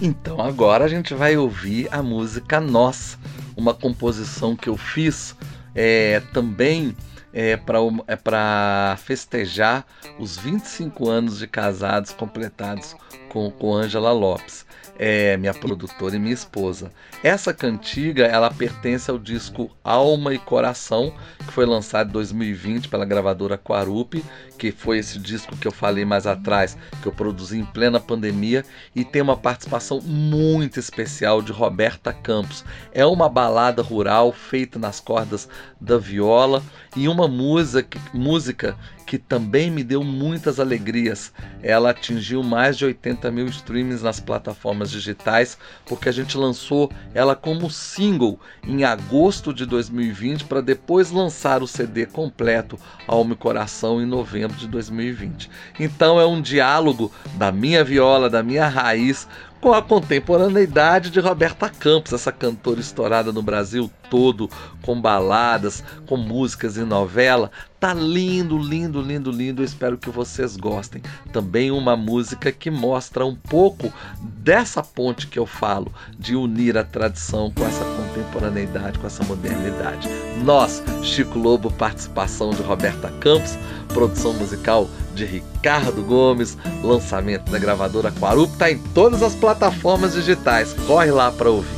Então 0.00 0.40
agora 0.40 0.84
a 0.84 0.88
gente 0.88 1.14
vai 1.14 1.36
ouvir 1.36 1.88
a 1.90 2.02
música 2.02 2.60
Nossa, 2.60 3.18
uma 3.56 3.72
composição 3.72 4.56
que 4.56 4.68
eu 4.68 4.76
fiz 4.76 5.34
é, 5.74 6.20
também 6.32 6.96
é, 7.32 7.56
para 7.56 8.92
é 8.92 8.96
festejar 8.96 9.84
os 10.18 10.36
25 10.36 11.08
anos 11.08 11.38
de 11.38 11.46
casados 11.46 12.12
completados 12.12 12.94
com, 13.28 13.50
com 13.50 13.74
Angela 13.74 14.12
Lopes 14.12 14.63
é 14.98 15.36
minha 15.36 15.54
produtora 15.54 16.16
e 16.16 16.18
minha 16.18 16.34
esposa. 16.34 16.92
Essa 17.22 17.52
cantiga, 17.52 18.24
ela 18.24 18.50
pertence 18.50 19.10
ao 19.10 19.18
disco 19.18 19.70
Alma 19.82 20.34
e 20.34 20.38
Coração, 20.38 21.12
que 21.38 21.52
foi 21.52 21.66
lançado 21.66 22.08
em 22.10 22.12
2020 22.12 22.88
pela 22.88 23.04
gravadora 23.04 23.58
Quarupi, 23.58 24.24
que 24.58 24.70
foi 24.70 24.98
esse 24.98 25.18
disco 25.18 25.56
que 25.56 25.66
eu 25.66 25.72
falei 25.72 26.04
mais 26.04 26.26
atrás, 26.26 26.76
que 27.02 27.08
eu 27.08 27.12
produzi 27.12 27.58
em 27.58 27.64
plena 27.64 27.98
pandemia 27.98 28.64
e 28.94 29.04
tem 29.04 29.22
uma 29.22 29.36
participação 29.36 30.00
muito 30.00 30.78
especial 30.78 31.42
de 31.42 31.52
Roberta 31.52 32.12
Campos. 32.12 32.64
É 32.92 33.04
uma 33.04 33.28
balada 33.28 33.82
rural 33.82 34.32
feita 34.32 34.78
nas 34.78 35.00
cordas 35.00 35.48
da 35.80 35.98
viola 35.98 36.62
e 36.96 37.08
uma 37.08 37.26
música, 37.26 37.98
música 38.12 38.76
que 39.06 39.18
também 39.18 39.70
me 39.70 39.84
deu 39.84 40.02
muitas 40.02 40.58
alegrias. 40.58 41.32
Ela 41.62 41.90
atingiu 41.90 42.42
mais 42.42 42.76
de 42.76 42.84
80 42.84 43.30
mil 43.30 43.46
streams 43.46 44.02
nas 44.02 44.20
plataformas 44.20 44.90
digitais, 44.90 45.58
porque 45.86 46.08
a 46.08 46.12
gente 46.12 46.36
lançou 46.36 46.90
ela 47.14 47.36
como 47.36 47.70
single 47.70 48.38
em 48.66 48.84
agosto 48.84 49.52
de 49.52 49.66
2020 49.66 50.44
para 50.44 50.60
depois 50.60 51.10
lançar 51.10 51.62
o 51.62 51.66
CD 51.66 52.06
completo 52.06 52.78
Alma 53.06 53.34
e 53.34 53.36
Coração 53.36 54.00
em 54.00 54.06
novembro 54.06 54.56
de 54.56 54.66
2020. 54.68 55.50
Então 55.78 56.20
é 56.20 56.26
um 56.26 56.40
diálogo 56.40 57.12
da 57.36 57.52
minha 57.52 57.84
viola, 57.84 58.30
da 58.30 58.42
minha 58.42 58.66
raiz 58.66 59.28
com 59.64 59.72
a 59.72 59.80
contemporaneidade 59.80 61.08
de 61.08 61.18
Roberta 61.20 61.70
Campos, 61.70 62.12
essa 62.12 62.30
cantora 62.30 62.80
estourada 62.80 63.32
no 63.32 63.40
Brasil 63.40 63.90
todo, 64.10 64.50
com 64.82 65.00
baladas, 65.00 65.82
com 66.06 66.18
músicas 66.18 66.76
e 66.76 66.82
novela. 66.82 67.50
Tá 67.84 67.92
lindo, 67.92 68.56
lindo, 68.56 69.02
lindo, 69.02 69.30
lindo. 69.30 69.60
Eu 69.60 69.66
espero 69.66 69.98
que 69.98 70.08
vocês 70.08 70.56
gostem. 70.56 71.02
Também 71.34 71.70
uma 71.70 71.94
música 71.94 72.50
que 72.50 72.70
mostra 72.70 73.26
um 73.26 73.34
pouco 73.34 73.92
dessa 74.22 74.82
ponte 74.82 75.26
que 75.26 75.38
eu 75.38 75.44
falo, 75.44 75.92
de 76.18 76.34
unir 76.34 76.78
a 76.78 76.82
tradição 76.82 77.50
com 77.50 77.62
essa 77.62 77.84
contemporaneidade, 77.84 78.98
com 78.98 79.06
essa 79.06 79.22
modernidade. 79.24 80.08
Nós, 80.42 80.82
Chico 81.02 81.38
Lobo, 81.38 81.70
participação 81.70 82.52
de 82.52 82.62
Roberta 82.62 83.12
Campos, 83.20 83.58
produção 83.88 84.32
musical 84.32 84.88
de 85.14 85.26
Ricardo 85.26 86.02
Gomes, 86.02 86.56
lançamento 86.82 87.52
da 87.52 87.58
gravadora 87.58 88.10
Quarup, 88.12 88.56
tá 88.56 88.70
em 88.70 88.78
todas 88.78 89.22
as 89.22 89.34
plataformas 89.34 90.14
digitais. 90.14 90.72
Corre 90.86 91.10
lá 91.10 91.30
para 91.30 91.50
ouvir. 91.50 91.68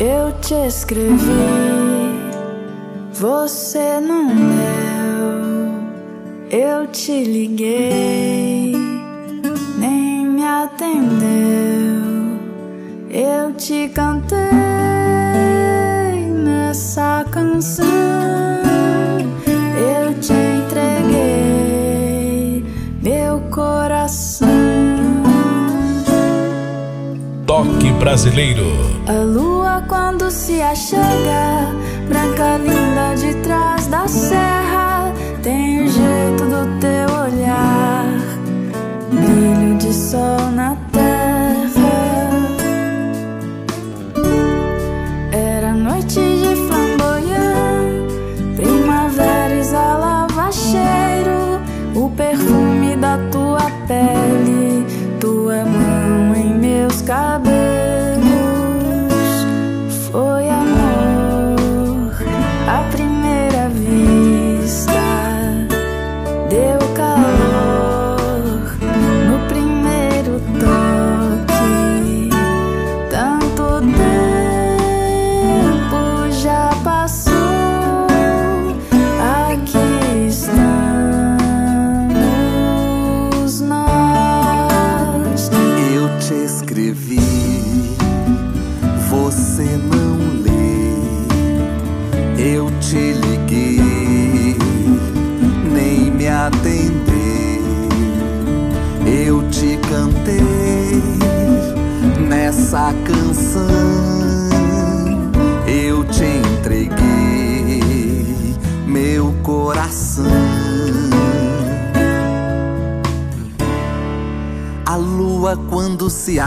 Eu 0.00 0.32
te 0.40 0.54
escrevi, 0.66 1.14
você 3.12 4.00
não 4.00 4.34
leu. 4.34 4.85
Eu 6.50 6.86
te 6.86 7.24
liguei, 7.24 8.72
nem 9.78 10.24
me 10.24 10.44
atendeu. 10.44 11.26
Eu 13.10 13.52
te 13.54 13.88
cantei 13.88 14.38
nessa 16.44 17.26
canção. 17.32 17.84
Eu 19.76 20.14
te 20.20 20.32
entreguei 20.32 21.84
meu 23.02 23.40
coração. 23.50 24.46
Toque 27.44 27.90
brasileiro. 27.94 28.66
A 29.08 29.24
lua 29.24 29.82
quando 29.88 30.30
se 30.30 30.62
achega, 30.62 31.72
branca 32.08 32.56
linda 32.58 33.16
de 33.16 33.34
trás 33.42 33.88
da 33.88 34.06
serra 34.06 34.75
jeito 35.96 36.44
do 36.44 36.80
teu 36.80 37.08
olhar, 37.24 38.06
brilho 39.10 39.78
de 39.78 39.92
sol 39.92 40.50
na 40.52 40.75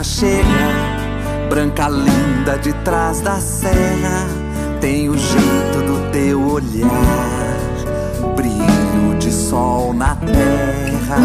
se 0.03 0.25
achega, 0.25 1.49
branca 1.49 1.89
linda 1.89 2.57
de 2.57 2.71
trás 2.83 3.21
da 3.21 3.39
serra, 3.39 4.27
tem 4.79 5.09
o 5.09 5.17
jeito 5.17 5.81
do 5.85 6.11
teu 6.11 6.41
olhar, 6.41 7.57
brilho 8.35 9.17
de 9.19 9.31
sol 9.31 9.93
na 9.93 10.15
terra. 10.15 11.17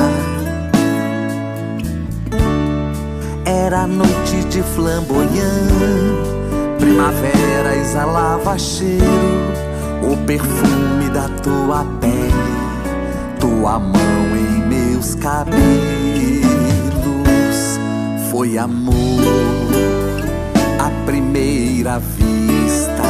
Era 3.45 3.87
noite 3.87 4.45
de 4.49 4.63
flamboyant, 4.63 5.29
primavera 6.79 7.77
exalava 7.77 8.59
cheiro, 8.59 9.05
o 10.03 10.17
perfume 10.27 11.11
da 11.11 11.29
tua 11.43 11.85
pele, 12.01 13.39
tua 13.39 13.79
mão 13.79 14.37
em 14.37 14.67
meus 14.67 15.15
cabelos. 15.15 15.94
Amor 18.59 18.95
à 20.79 20.91
primeira 21.05 21.99
vista, 21.99 23.03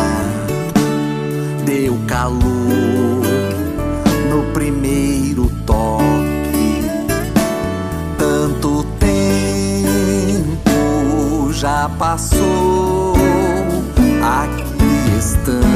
deu 1.67 1.99
calor 2.07 2.41
no 4.31 4.45
primeiro 4.55 5.51
toque. 5.67 6.81
Tanto 8.17 8.87
tempo 8.99 10.71
já 11.53 11.91
passou, 11.99 13.15
aqui 14.23 15.19
estamos 15.19 15.75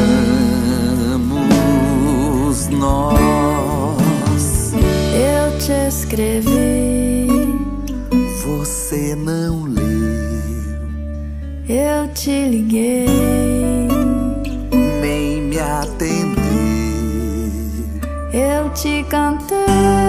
nós. 2.68 4.72
Eu 5.12 5.58
te 5.58 5.72
escrevi, 5.88 6.97
Você 9.08 9.16
não 9.16 9.64
leu, 9.64 9.84
eu 11.66 12.12
te 12.12 12.46
liguei. 12.46 13.06
nem 15.00 15.40
me 15.44 15.58
atendeu. 15.58 16.44
Eu 18.34 18.68
te 18.74 19.02
cantei 19.08 20.07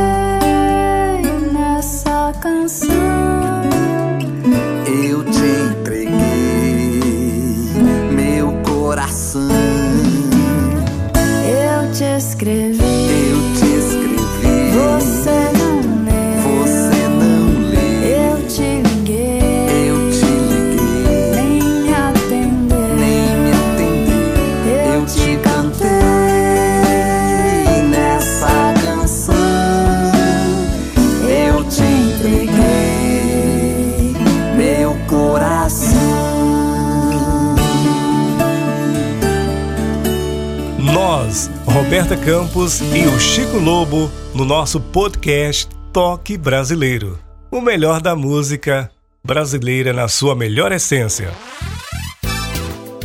Roberta 41.89 42.15
Campos 42.15 42.81
e 42.81 43.07
o 43.07 43.19
Chico 43.19 43.57
Lobo, 43.57 44.11
no 44.35 44.45
nosso 44.45 44.79
podcast 44.79 45.67
Toque 45.91 46.37
Brasileiro. 46.37 47.17
O 47.49 47.59
melhor 47.59 47.99
da 47.99 48.15
música 48.15 48.91
brasileira 49.25 49.91
na 49.91 50.07
sua 50.07 50.35
melhor 50.35 50.71
essência. 50.71 51.31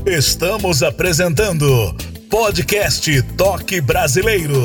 Estamos 0.04 0.82
apresentando 0.82 1.66
Podcast 2.28 3.22
Toque 3.38 3.80
Brasileiro. 3.80 4.58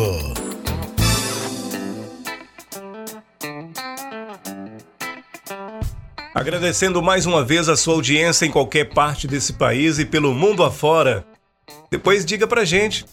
Agradecendo 6.35 7.01
mais 7.01 7.25
uma 7.25 7.45
vez 7.45 7.69
a 7.69 7.77
sua 7.77 7.93
audiência 7.93 8.45
em 8.45 8.51
qualquer 8.51 8.89
parte 8.89 9.29
desse 9.29 9.53
país 9.53 9.97
e 9.97 10.03
pelo 10.03 10.33
mundo 10.33 10.61
afora. 10.61 11.25
Depois 11.89 12.25
diga 12.25 12.45
pra 12.45 12.65
gente. 12.65 13.05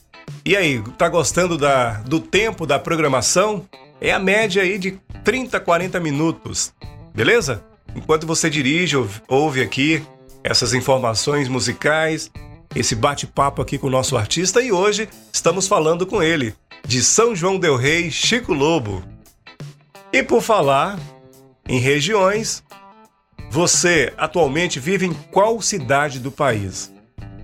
E 0.45 0.57
aí, 0.57 0.83
tá 0.97 1.09
gostando 1.09 1.59
da, 1.59 1.95
do 2.03 2.21
tempo 2.21 2.67
da 2.67 2.79
programação? 2.79 3.67
É 4.01 4.12
a 4.12 4.19
média 4.19 4.62
aí 4.62 4.79
de 4.79 4.99
30, 5.25 5.59
40 5.59 5.99
minutos. 5.99 6.73
Beleza? 7.15 7.65
Enquanto 7.95 8.27
você 8.27 8.51
dirige, 8.51 8.97
ouve, 9.29 9.62
aqui 9.62 10.05
essas 10.45 10.75
informações 10.75 11.49
musicais, 11.49 12.31
esse 12.75 12.95
bate-papo 12.95 13.61
aqui 13.61 13.79
com 13.79 13.87
o 13.89 13.91
nosso 13.91 14.17
artista 14.17 14.62
e 14.62 14.71
hoje 14.71 15.09
estamos 15.33 15.67
falando 15.67 16.07
com 16.07 16.23
ele, 16.23 16.55
de 16.87 17.03
São 17.03 17.35
João 17.35 17.59
del 17.59 17.77
Rei, 17.77 18.11
Chico 18.11 18.53
Lobo. 18.53 19.03
E 20.13 20.23
por 20.23 20.42
falar 20.42 20.98
em 21.69 21.81
regiões, 21.81 22.63
você 23.50 24.13
atualmente 24.17 24.79
vive 24.79 25.07
em 25.07 25.13
qual 25.13 25.61
cidade 25.61 26.21
do 26.21 26.31
país? 26.31 26.92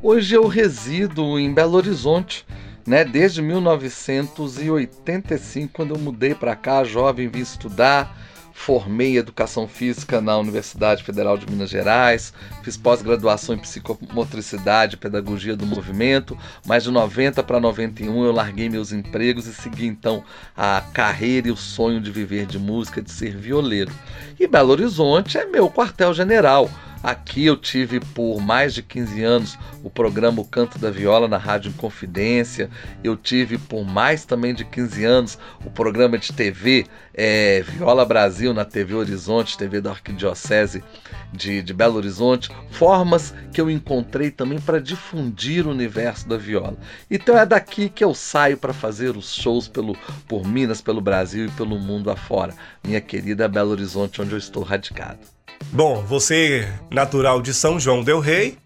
Hoje 0.02 0.34
eu 0.34 0.46
resido 0.46 1.38
em 1.38 1.52
Belo 1.52 1.76
Horizonte, 1.76 2.46
né? 2.86 3.04
Desde 3.04 3.42
1985, 3.42 5.72
quando 5.72 5.94
eu 5.94 5.98
mudei 5.98 6.34
para 6.34 6.56
cá, 6.56 6.84
jovem, 6.84 7.28
vim 7.28 7.40
estudar, 7.40 8.16
formei 8.52 9.16
educação 9.16 9.66
física 9.66 10.20
na 10.20 10.36
Universidade 10.38 11.02
Federal 11.02 11.36
de 11.36 11.50
Minas 11.50 11.70
Gerais, 11.70 12.32
fiz 12.62 12.76
pós-graduação 12.76 13.54
em 13.54 13.58
psicomotricidade 13.58 14.96
pedagogia 14.96 15.56
do 15.56 15.66
movimento, 15.66 16.38
mas 16.64 16.84
de 16.84 16.90
90 16.90 17.42
para 17.42 17.58
91 17.58 18.24
eu 18.24 18.32
larguei 18.32 18.68
meus 18.68 18.92
empregos 18.92 19.46
e 19.46 19.54
segui 19.54 19.86
então 19.86 20.22
a 20.56 20.82
carreira 20.92 21.48
e 21.48 21.50
o 21.50 21.56
sonho 21.56 22.00
de 22.00 22.12
viver 22.12 22.46
de 22.46 22.58
música, 22.58 23.02
de 23.02 23.10
ser 23.10 23.36
violeiro. 23.36 23.92
E 24.38 24.46
Belo 24.46 24.70
Horizonte 24.70 25.38
é 25.38 25.46
meu 25.46 25.70
quartel-general. 25.70 26.70
Aqui 27.03 27.46
eu 27.46 27.57
tive 27.57 27.98
por 27.98 28.40
mais 28.40 28.72
de 28.72 28.80
15 28.80 29.24
anos 29.24 29.59
o 29.82 29.90
programa 29.90 30.40
O 30.40 30.44
Canto 30.44 30.78
da 30.78 30.88
Viola 30.88 31.26
na 31.26 31.36
Rádio 31.36 31.70
Inconfidência. 31.70 32.70
Eu 33.03 33.16
tive 33.16 33.59
por 33.59 33.84
mais 33.84 34.24
também 34.24 34.55
de 34.55 34.64
15 34.64 35.05
anos 35.05 35.38
o 35.64 35.70
programa 35.70 36.16
de 36.16 36.32
TV 36.32 36.86
é, 37.12 37.62
Viola 37.62 38.05
Brasil 38.05 38.55
na 38.55 38.64
TV 38.64 38.94
Horizonte, 38.94 39.59
TV 39.59 39.80
da 39.80 39.90
Arquidiocese 39.90 40.84
de, 41.32 41.61
de 41.61 41.74
Belo 41.74 41.96
Horizonte. 41.96 42.50
Formas 42.70 43.34
que 43.53 43.61
eu 43.61 43.68
encontrei 43.68 44.30
também 44.30 44.61
para 44.61 44.80
difundir 44.80 45.66
o 45.66 45.70
universo 45.70 46.28
da 46.28 46.36
viola. 46.36 46.76
Então 47.11 47.36
é 47.36 47.44
daqui 47.44 47.88
que 47.88 48.05
eu 48.05 48.14
saio 48.14 48.57
para 48.57 48.72
fazer 48.72 49.16
os 49.16 49.34
shows 49.34 49.66
pelo, 49.66 49.96
por 50.28 50.46
Minas, 50.46 50.80
pelo 50.80 51.00
Brasil 51.00 51.46
e 51.46 51.50
pelo 51.50 51.80
mundo 51.80 52.12
afora. 52.12 52.55
Minha 52.84 53.00
querida 53.00 53.48
Belo 53.48 53.72
Horizonte, 53.72 54.22
onde 54.22 54.30
eu 54.30 54.38
estou 54.38 54.62
radicado. 54.62 55.41
Bom, 55.70 56.02
você, 56.02 56.68
natural 56.90 57.40
de 57.40 57.54
São 57.54 57.78
João 57.78 58.02
Del 58.02 58.20
Rei, 58.20 58.58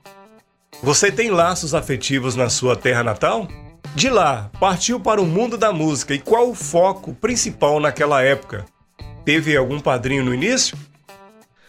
você 0.83 1.11
tem 1.11 1.31
laços 1.31 1.75
afetivos 1.75 2.35
na 2.35 2.49
sua 2.49 2.77
terra 2.77 3.03
natal? 3.03 3.49
De 3.95 4.11
lá, 4.11 4.51
partiu 4.59 4.99
para 5.01 5.21
o 5.21 5.27
mundo 5.27 5.57
da 5.57 5.73
música 5.73 6.15
e 6.15 6.19
qual 6.19 6.51
o 6.51 6.55
foco 6.55 7.15
principal 7.15 7.81
naquela 7.81 8.23
época? 8.23 8.65
Teve 9.25 9.57
algum 9.57 9.81
padrinho 9.81 10.25
no 10.25 10.35
início? 10.35 10.77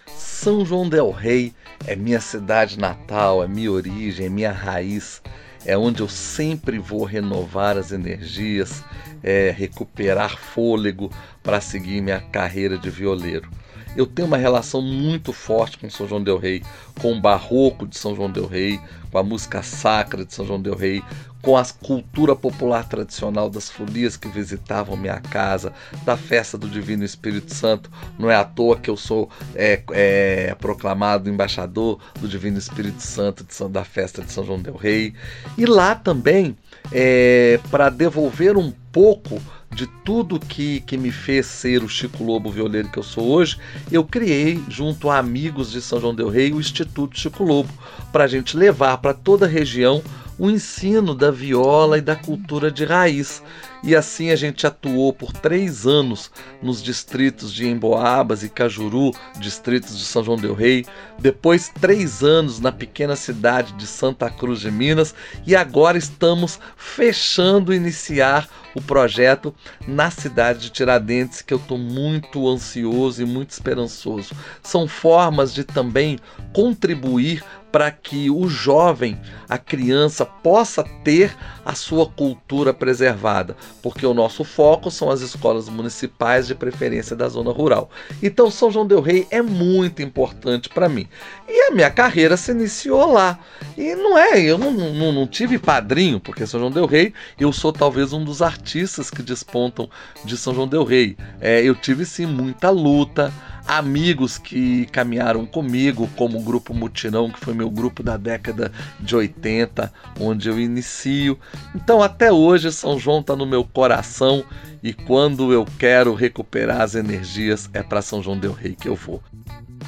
São 0.07 0.65
João 0.65 0.88
Del 0.88 1.11
Rei 1.11 1.53
é 1.86 1.95
minha 1.95 2.21
cidade 2.21 2.80
natal, 2.80 3.43
é 3.43 3.47
minha 3.47 3.71
origem, 3.71 4.25
é 4.25 4.30
minha 4.30 4.51
raiz, 4.51 5.21
é 5.65 5.78
onde 5.78 6.01
eu 6.01 6.09
sempre 6.09 6.80
vou 6.80 7.03
renovar 7.03 7.78
as 7.78 7.91
energias, 7.91 8.84
é, 9.23 9.53
recuperar 9.55 10.38
fôlego 10.38 11.11
para 11.43 11.61
seguir 11.61 12.01
minha 12.01 12.21
carreira 12.21 12.78
de 12.78 12.89
violeiro. 12.89 13.49
Eu 13.97 14.05
tenho 14.05 14.27
uma 14.27 14.37
relação 14.37 14.79
muito 14.79 15.33
forte 15.33 15.79
com 15.79 15.89
São 15.89 16.07
João 16.07 16.23
Del 16.23 16.37
Rei, 16.37 16.61
com 17.01 17.13
o 17.13 17.19
barroco 17.19 17.87
de 17.87 17.97
São 17.97 18.15
João 18.15 18.31
Del 18.31 18.45
Rei, 18.45 18.79
com 19.11 19.17
a 19.17 19.23
música 19.23 19.63
sacra 19.63 20.23
de 20.23 20.31
São 20.31 20.45
João 20.45 20.61
Del 20.61 20.75
Rei, 20.75 21.01
com 21.41 21.57
a 21.57 21.65
cultura 21.65 22.35
popular 22.35 22.87
tradicional 22.87 23.49
das 23.49 23.69
folias 23.69 24.15
que 24.15 24.27
visitavam 24.27 24.95
minha 24.95 25.19
casa, 25.19 25.73
da 26.05 26.15
festa 26.15 26.57
do 26.57 26.67
Divino 26.67 27.03
Espírito 27.03 27.55
Santo. 27.55 27.89
Não 28.19 28.29
é 28.29 28.35
à 28.35 28.43
toa 28.43 28.77
que 28.77 28.89
eu 28.89 28.97
sou 28.97 29.29
é, 29.55 29.81
é, 29.91 30.55
proclamado 30.59 31.27
embaixador 31.27 31.99
do 32.19 32.27
Divino 32.27 32.59
Espírito 32.59 33.01
Santo 33.01 33.45
São, 33.49 33.71
da 33.71 33.83
festa 33.83 34.21
de 34.21 34.31
São 34.31 34.45
João 34.45 34.61
Del 34.61 34.75
Rei. 34.75 35.15
E 35.57 35.65
lá 35.65 35.95
também, 35.95 36.55
é, 36.91 37.59
para 37.71 37.89
devolver 37.89 38.57
um 38.57 38.71
pouco 38.91 39.41
de 39.72 39.86
tudo 40.03 40.39
que, 40.39 40.82
que 40.82 40.97
me 40.97 41.11
fez 41.11 41.45
ser 41.45 41.84
o 41.84 41.89
Chico 41.89 42.24
Lobo 42.24 42.49
violeiro 42.49 42.89
que 42.89 42.97
eu 42.97 43.03
sou 43.03 43.28
hoje, 43.28 43.57
eu 43.91 44.03
criei, 44.03 44.63
junto 44.70 45.09
a 45.09 45.18
amigos 45.18 45.72
de 45.72 45.82
São 45.82 45.99
João 45.99 46.15
Del 46.15 46.30
Rei, 46.30 46.51
o 46.51 46.59
Instituto 46.59 47.20
Chico 47.20 47.43
Lobo, 47.43 47.70
para 48.11 48.24
a 48.24 48.28
gente 48.28 48.57
levar 48.57 48.97
para 48.97 49.13
toda 49.13 49.45
a 49.45 49.49
região 49.49 50.01
o 50.39 50.49
ensino 50.49 51.15
da 51.15 51.32
viola 51.32 51.97
e 51.97 52.01
da 52.01 52.15
cultura 52.15 52.72
de 52.72 52.86
raiz. 52.86 53.41
E 53.88 53.95
assim 53.95 54.31
a 54.31 54.35
gente 54.35 54.67
atuou 54.67 55.13
por 55.13 55.31
três 55.31 55.88
anos 55.88 56.29
nos 56.61 56.83
distritos 56.83 57.53
de 57.53 57.69
Emboabas 57.69 58.43
e 58.43 58.49
Cajuru, 58.49 59.13
distritos 59.39 59.97
de 59.97 60.03
São 60.03 60.21
João 60.21 60.35
Del 60.35 60.53
Rei, 60.53 60.85
depois 61.17 61.71
três 61.79 62.21
anos 62.21 62.59
na 62.59 62.69
pequena 62.69 63.15
cidade 63.15 63.71
de 63.75 63.88
Santa 63.88 64.29
Cruz 64.29 64.59
de 64.59 64.69
Minas 64.69 65.15
e 65.45 65.55
agora 65.55 65.97
estamos 65.97 66.59
fechando 66.75 67.73
iniciar 67.73 68.49
o 68.75 68.81
projeto 68.81 69.55
na 69.88 70.11
cidade 70.11 70.59
de 70.59 70.69
Tiradentes, 70.69 71.41
que 71.41 71.53
eu 71.53 71.57
estou 71.57 71.77
muito 71.77 72.47
ansioso 72.47 73.21
e 73.21 73.25
muito 73.25 73.51
esperançoso. 73.51 74.35
São 74.61 74.88
formas 74.88 75.53
de 75.53 75.63
também 75.63 76.19
contribuir 76.53 77.43
para 77.71 77.91
que 77.91 78.29
o 78.29 78.47
jovem, 78.47 79.19
a 79.49 79.57
criança, 79.57 80.25
possa 80.25 80.83
ter 81.03 81.35
a 81.65 81.73
sua 81.73 82.07
cultura 82.07 82.73
preservada, 82.73 83.57
porque 83.82 84.05
o 84.05 84.13
nosso 84.13 84.43
foco 84.43 84.89
são 84.89 85.09
as 85.09 85.21
escolas 85.21 85.69
municipais, 85.69 86.47
de 86.47 86.55
preferência 86.55 87.15
da 87.15 87.28
zona 87.28 87.51
rural. 87.51 87.89
Então, 88.21 88.49
São 88.51 88.71
João 88.71 88.88
Del 88.88 89.01
Rei 89.01 89.28
é 89.30 89.41
muito 89.41 90.01
importante 90.01 90.69
para 90.69 90.89
mim. 90.89 91.07
E 91.47 91.69
a 91.69 91.71
minha 91.71 91.89
carreira 91.89 92.36
se 92.36 92.51
iniciou 92.51 93.11
lá. 93.11 93.39
E 93.78 93.95
não 93.95 94.17
é, 94.17 94.41
eu 94.41 94.57
não, 94.57 94.71
não, 94.71 95.11
não 95.11 95.28
tive 95.28 95.57
padrinho, 95.57 96.19
porque 96.19 96.45
São 96.45 96.59
João 96.59 96.71
Del 96.71 96.86
Rei, 96.86 97.13
eu 97.39 97.53
sou 97.53 97.71
talvez 97.71 98.13
um 98.13 98.23
dos 98.23 98.41
artistas 98.41 99.09
que 99.09 99.21
despontam 99.21 99.89
de 100.25 100.38
São 100.38 100.53
João 100.53 100.67
Del 100.67 100.84
Rei. 100.84 101.17
É, 101.39 101.61
eu 101.61 101.75
tive 101.75 102.05
sim 102.05 102.25
muita 102.25 102.69
luta 102.69 103.34
amigos 103.68 104.38
que 104.38 104.86
caminharam 104.88 105.45
comigo, 105.45 106.09
como 106.15 106.39
o 106.39 106.43
grupo 106.43 106.74
Mutirão, 106.74 107.30
que 107.30 107.39
foi 107.39 107.53
meu 107.53 107.70
grupo 107.70 108.01
da 108.01 108.15
década 108.15 108.72
de 108.99 109.15
80, 109.15 109.91
onde 110.20 110.47
eu 110.47 110.59
inicio. 110.59 111.38
Então, 111.76 112.01
até 112.01 112.32
hoje, 112.32 112.72
São 112.72 112.97
João 112.97 113.20
está 113.20 113.36
no 113.36 113.45
meu 113.45 113.63
coração 113.63 114.43
e 114.82 114.93
quando 114.93 115.51
eu 115.51 115.65
quero 115.78 116.13
recuperar 116.13 116.82
as 116.82 116.95
energias, 116.95 117.70
é 117.74 117.84
para 117.84 118.01
São 118.01 118.24
João 118.24 118.38
Del 118.38 118.53
Rei 118.53 118.74
que 118.74 118.88
eu 118.88 118.95
vou. 118.95 119.22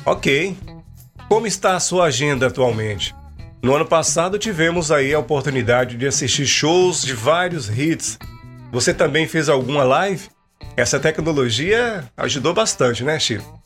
Ok. 0.06 0.58
Como 1.30 1.48
está 1.48 1.76
a 1.76 1.80
sua 1.80 2.06
agenda 2.06 2.48
atualmente? 2.48 3.16
No 3.62 3.76
ano 3.76 3.86
passado 3.86 4.40
tivemos 4.40 4.92
aí 4.92 5.14
a 5.14 5.20
oportunidade 5.20 5.96
de 5.96 6.08
assistir 6.08 6.48
shows 6.48 7.04
de 7.04 7.14
vários 7.14 7.70
hits. 7.70 8.18
Você 8.72 8.94
também 8.94 9.28
fez 9.28 9.50
alguma 9.50 9.84
live? 9.84 10.30
Essa 10.76 11.00
tecnologia 11.00 12.04
ajudou 12.16 12.54
bastante, 12.54 13.04
né, 13.04 13.20
Chico? 13.20 13.62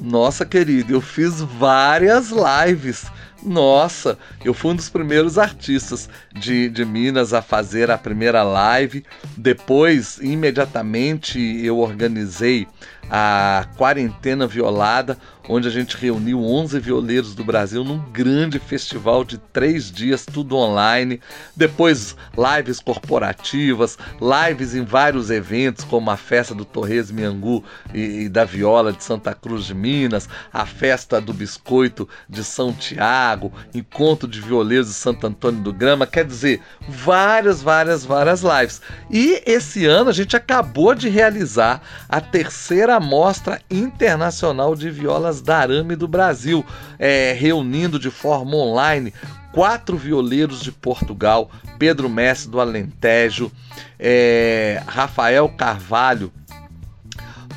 Nossa, 0.00 0.44
querido, 0.44 0.94
eu 0.94 1.00
fiz 1.00 1.40
várias 1.40 2.30
lives. 2.30 3.04
Nossa, 3.44 4.18
eu 4.42 4.54
fui 4.54 4.72
um 4.72 4.76
dos 4.76 4.88
primeiros 4.88 5.36
artistas 5.36 6.08
de, 6.32 6.70
de 6.70 6.82
Minas 6.82 7.34
a 7.34 7.42
fazer 7.42 7.90
a 7.90 7.98
primeira 7.98 8.42
live. 8.42 9.04
Depois, 9.36 10.18
imediatamente, 10.18 11.38
eu 11.62 11.78
organizei 11.78 12.66
a 13.10 13.66
Quarentena 13.76 14.46
Violada, 14.46 15.18
onde 15.48 15.68
a 15.68 15.70
gente 15.70 15.96
reuniu 15.96 16.42
11 16.42 16.80
violeiros 16.80 17.34
do 17.34 17.44
Brasil 17.44 17.84
num 17.84 17.98
grande 18.10 18.58
festival 18.58 19.24
de 19.24 19.36
três 19.36 19.90
dias, 19.90 20.24
tudo 20.24 20.56
online. 20.56 21.20
Depois, 21.54 22.16
lives 22.36 22.80
corporativas, 22.80 23.98
lives 24.20 24.74
em 24.74 24.84
vários 24.84 25.30
eventos, 25.30 25.84
como 25.84 26.10
a 26.10 26.16
festa 26.16 26.54
do 26.54 26.64
Torres 26.64 27.10
Miangu 27.10 27.62
e, 27.92 28.22
e 28.22 28.28
da 28.28 28.44
Viola 28.44 28.92
de 28.92 29.04
Santa 29.04 29.34
Cruz 29.34 29.66
de 29.66 29.74
Minas, 29.74 30.28
a 30.52 30.64
festa 30.64 31.20
do 31.20 31.34
Biscoito 31.34 32.08
de 32.28 32.42
São 32.42 32.72
Tiago, 32.72 33.33
encontro 33.74 34.28
de 34.28 34.40
violeiros 34.40 34.88
de 34.88 34.94
Santo 34.94 35.26
Antônio 35.26 35.60
do 35.60 35.72
Grama. 35.72 36.06
Quer 36.06 36.24
dizer, 36.24 36.60
várias, 36.88 37.62
várias, 37.62 38.04
várias 38.04 38.42
lives. 38.42 38.80
E 39.10 39.42
esse 39.46 39.86
ano 39.86 40.10
a 40.10 40.12
gente 40.12 40.36
acabou 40.36 40.94
de 40.94 41.08
realizar 41.08 41.80
a 42.08 42.20
terceira 42.20 42.98
Mostra 43.00 43.60
Internacional 43.70 44.74
de 44.74 44.90
Violas 44.90 45.40
da 45.40 45.58
Arame 45.58 45.96
do 45.96 46.08
Brasil, 46.08 46.64
é, 46.98 47.32
reunindo 47.32 47.98
de 47.98 48.10
forma 48.10 48.56
online 48.56 49.12
quatro 49.54 49.96
violeiros 49.96 50.60
de 50.60 50.72
Portugal, 50.72 51.48
Pedro 51.78 52.08
Messi 52.08 52.48
do 52.48 52.60
Alentejo, 52.60 53.52
é, 53.98 54.82
Rafael 54.84 55.48
Carvalho 55.48 56.32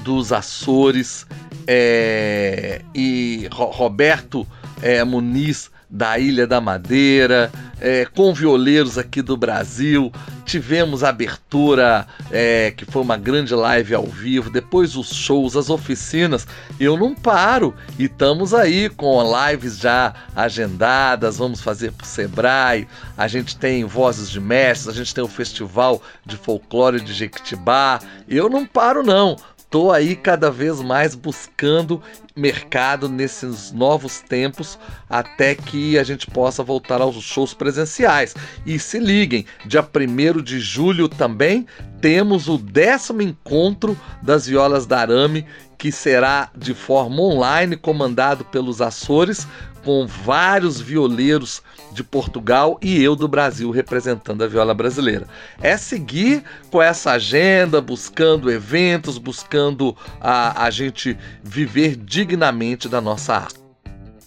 dos 0.04 0.32
Açores 0.32 1.26
é, 1.66 2.82
e 2.94 3.50
Roberto 3.52 4.48
é, 4.82 5.04
Muniz 5.04 5.70
da 5.90 6.20
Ilha 6.20 6.46
da 6.46 6.60
Madeira, 6.60 7.50
é, 7.80 8.06
com 8.06 8.34
violeiros 8.34 8.98
aqui 8.98 9.22
do 9.22 9.38
Brasil. 9.38 10.12
Tivemos 10.46 11.04
a 11.04 11.10
abertura, 11.10 12.06
é, 12.30 12.72
que 12.76 12.86
foi 12.86 13.02
uma 13.02 13.18
grande 13.18 13.54
live 13.56 13.96
ao 13.96 14.06
vivo, 14.06 14.50
depois 14.50 14.96
os 14.96 15.14
shows, 15.14 15.56
as 15.56 15.70
oficinas. 15.70 16.46
Eu 16.80 16.98
não 16.98 17.16
paro 17.16 17.74
e 17.98 18.06
estamos 18.06 18.54
aí 18.54 18.90
com 18.90 19.24
lives 19.48 19.78
já 19.78 20.14
agendadas. 20.36 21.38
Vamos 21.38 21.62
fazer 21.62 21.92
para 21.92 22.06
Sebrae. 22.06 22.88
A 23.18 23.28
gente 23.28 23.58
tem 23.58 23.86
Vozes 23.86 24.30
de 24.30 24.42
Mestres, 24.42 24.94
a 24.94 24.98
gente 24.98 25.14
tem 25.14 25.24
o 25.24 25.28
Festival 25.28 26.02
de 26.26 26.36
Folclore 26.36 27.00
de 27.00 27.14
Jequitibá. 27.14 28.00
Eu 28.28 28.50
não 28.50 28.66
paro, 28.66 29.04
não. 29.04 29.38
Estou 29.68 29.92
aí 29.92 30.16
cada 30.16 30.50
vez 30.50 30.82
mais 30.82 31.14
buscando 31.14 32.02
mercado 32.34 33.10
nesses 33.10 33.70
novos 33.74 34.22
tempos 34.22 34.80
até 35.10 35.56
que 35.56 36.00
a 36.00 36.06
gente 36.06 36.26
possa 36.26 36.64
voltar 36.64 37.02
aos 37.02 37.22
shows 37.22 37.54
presenciais. 37.54 38.34
E 38.66 38.80
se 38.80 38.98
liguem, 38.98 39.46
dia 39.66 39.86
1 39.86 40.42
de 40.42 40.62
julho 40.62 41.10
também 41.10 41.68
temos 42.00 42.48
o 42.48 42.58
décimo 42.58 43.22
encontro 43.22 44.00
das 44.24 44.48
violas 44.48 44.86
da 44.86 45.00
Arame, 45.00 45.46
que 45.78 45.92
será 45.92 46.50
de 46.56 46.74
forma 46.74 47.22
online, 47.22 47.76
comandado 47.76 48.46
pelos 48.46 48.82
Açores, 48.82 49.46
com 49.84 50.08
vários 50.08 50.80
violeiros 50.80 51.62
de 51.92 52.04
Portugal 52.04 52.78
e 52.82 53.02
eu 53.02 53.16
do 53.16 53.28
Brasil 53.28 53.72
representando 53.72 54.44
a 54.44 54.48
viola 54.48 54.74
brasileira. 54.74 55.28
É 55.62 55.78
seguir 55.78 56.44
com 56.70 56.82
essa 56.82 57.12
agenda, 57.12 57.82
buscando 57.82 58.52
eventos, 58.52 59.18
buscando 59.18 59.96
a, 60.20 60.64
a 60.66 60.70
gente 60.70 61.18
viver 61.44 61.96
dignamente 61.96 62.88
da 62.88 63.02
nossa 63.02 63.36
arte. 63.36 63.60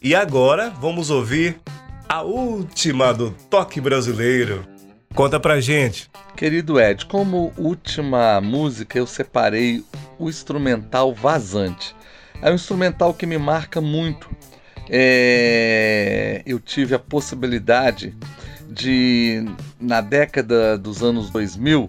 E 0.03 0.15
agora 0.15 0.71
vamos 0.71 1.11
ouvir 1.11 1.61
a 2.09 2.23
última 2.23 3.13
do 3.13 3.31
toque 3.51 3.81
brasileiro. 3.81 4.67
Conta 5.15 5.39
pra 5.39 5.61
gente. 5.61 6.11
Querido 6.37 6.81
Ed, 6.81 7.05
como 7.07 7.53
última 7.59 8.41
música 8.41 8.99
eu 8.99 9.07
separei 9.07 9.85
o 10.19 10.29
instrumental 10.29 11.13
Vazante. 11.13 11.95
É 12.41 12.51
um 12.51 12.55
instrumental 12.55 13.13
que 13.13 13.27
me 13.27 13.37
marca 13.37 13.81
muito. 13.81 14.31
É... 14.91 16.43
Eu 16.45 16.59
tive 16.59 16.95
a 16.95 16.99
possibilidade 16.99 18.15
de, 18.69 19.45
na 19.81 20.01
década 20.01 20.77
dos 20.77 21.03
anos 21.03 21.31
2000, 21.31 21.89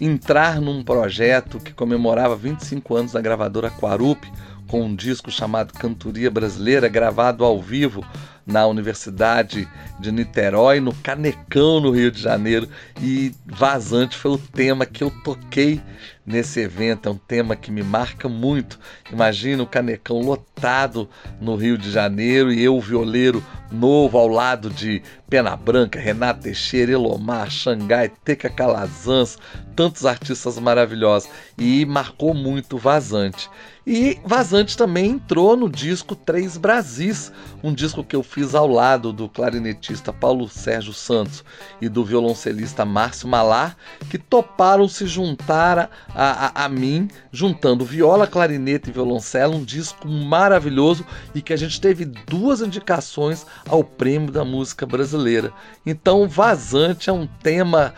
entrar 0.00 0.60
num 0.60 0.82
projeto 0.82 1.58
que 1.58 1.72
comemorava 1.72 2.36
25 2.36 2.96
anos 2.96 3.12
da 3.12 3.20
gravadora 3.20 3.70
Quarup, 3.70 4.30
com 4.66 4.82
um 4.82 4.94
disco 4.94 5.30
chamado 5.30 5.72
Cantoria 5.74 6.30
Brasileira, 6.30 6.88
gravado 6.88 7.44
ao 7.44 7.60
vivo 7.60 8.04
na 8.46 8.66
Universidade 8.66 9.68
de 10.00 10.10
Niterói, 10.12 10.80
no 10.80 10.92
Canecão, 10.94 11.80
no 11.80 11.90
Rio 11.90 12.10
de 12.10 12.20
Janeiro. 12.20 12.68
E 13.00 13.32
Vazante 13.46 14.16
foi 14.16 14.32
o 14.32 14.38
tema 14.38 14.84
que 14.86 15.02
eu 15.04 15.10
toquei 15.22 15.80
nesse 16.24 16.60
evento. 16.60 17.08
É 17.08 17.12
um 17.12 17.18
tema 17.18 17.56
que 17.56 17.70
me 17.70 17.82
marca 17.82 18.28
muito. 18.28 18.78
Imagina 19.10 19.62
o 19.62 19.66
Canecão 19.66 20.20
lotado 20.20 21.08
no 21.40 21.56
Rio 21.56 21.76
de 21.76 21.90
Janeiro 21.90 22.52
e 22.52 22.62
eu, 22.62 22.80
violeiro 22.80 23.44
novo, 23.70 24.18
ao 24.18 24.28
lado 24.28 24.70
de 24.70 25.02
Pena 25.28 25.56
Branca, 25.56 25.98
Renato 25.98 26.42
Teixeira, 26.42 26.92
Elomar, 26.92 27.50
Xangai, 27.50 28.10
Teca 28.24 28.50
Calazans, 28.50 29.38
tantos 29.74 30.04
artistas 30.04 30.58
maravilhosos. 30.58 31.28
E 31.58 31.84
marcou 31.86 32.34
muito 32.34 32.76
Vazante. 32.76 33.48
E 33.86 34.18
Vazante 34.24 34.76
também 34.76 35.10
entrou 35.10 35.56
no 35.56 35.68
disco 35.68 36.14
Três 36.14 36.56
Brasis, 36.56 37.32
um 37.62 37.72
disco 37.72 38.02
que 38.02 38.16
eu 38.16 38.22
fiz 38.22 38.54
ao 38.54 38.66
lado 38.66 39.12
do 39.12 39.28
clarinetista 39.28 40.12
Paulo 40.12 40.48
Sérgio 40.48 40.92
Santos 40.92 41.44
e 41.80 41.88
do 41.88 42.04
violoncelista 42.04 42.84
Márcio 42.84 43.28
Malar, 43.28 43.76
que 44.10 44.18
toparam 44.18 44.88
se 44.88 45.06
juntar 45.06 45.90
a, 46.14 46.62
a, 46.62 46.64
a 46.64 46.68
mim, 46.68 47.08
juntando 47.30 47.84
viola, 47.84 48.26
clarinete 48.26 48.90
e 48.90 48.92
violoncelo, 48.92 49.56
um 49.56 49.64
disco 49.64 50.08
maravilhoso 50.08 51.04
e 51.34 51.40
que 51.40 51.52
a 51.52 51.56
gente 51.56 51.80
teve 51.80 52.04
duas 52.04 52.60
indicações 52.60 53.46
ao 53.68 53.84
prêmio 53.84 54.32
da 54.32 54.44
música 54.44 54.84
brasileira. 54.84 55.52
Então, 55.86 56.28
Vazante 56.28 57.10
é 57.10 57.12
um 57.12 57.26
tema 57.26 57.94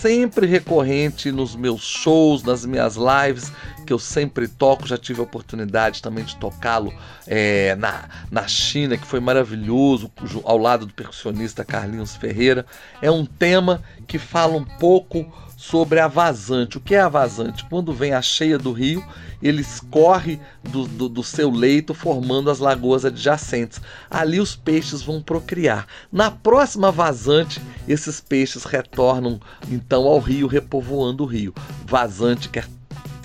sempre 0.00 0.46
recorrente 0.46 1.30
nos 1.30 1.54
meus 1.54 1.82
shows, 1.82 2.42
nas 2.42 2.64
minhas 2.64 2.96
lives, 2.96 3.52
que 3.86 3.92
eu 3.92 3.98
sempre 3.98 4.48
toco. 4.48 4.86
Já 4.86 4.96
tive 4.96 5.20
a 5.20 5.24
oportunidade 5.24 6.00
também 6.00 6.24
de 6.24 6.36
tocá-lo 6.36 6.92
é, 7.26 7.74
na, 7.76 8.08
na 8.30 8.48
China, 8.48 8.96
que 9.00 9.06
foi 9.06 9.20
maravilhoso, 9.20 10.10
ao 10.44 10.58
lado 10.58 10.86
do 10.86 10.94
percussionista 10.94 11.64
Carlinhos 11.64 12.16
Ferreira. 12.16 12.66
É 13.00 13.10
um 13.10 13.24
tema 13.24 13.82
que 14.06 14.18
fala 14.18 14.56
um 14.56 14.64
pouco 14.64 15.26
sobre 15.60 16.00
a 16.00 16.08
vazante. 16.08 16.78
O 16.78 16.80
que 16.80 16.94
é 16.94 17.00
a 17.00 17.08
vazante? 17.08 17.66
Quando 17.68 17.92
vem 17.92 18.14
a 18.14 18.22
cheia 18.22 18.58
do 18.58 18.72
rio, 18.72 19.04
ele 19.42 19.60
escorre 19.60 20.40
do, 20.62 20.86
do, 20.86 21.08
do, 21.08 21.22
seu 21.22 21.50
leito, 21.50 21.92
formando 21.92 22.50
as 22.50 22.58
lagoas 22.58 23.04
adjacentes. 23.04 23.78
Ali 24.10 24.40
os 24.40 24.56
peixes 24.56 25.02
vão 25.02 25.20
procriar. 25.20 25.86
Na 26.10 26.30
próxima 26.30 26.90
vazante, 26.90 27.60
esses 27.86 28.20
peixes 28.20 28.64
retornam 28.64 29.38
então 29.70 30.06
ao 30.06 30.18
rio, 30.18 30.46
repovoando 30.46 31.24
o 31.24 31.26
rio. 31.26 31.52
Vazante 31.86 32.48
quer, 32.48 32.66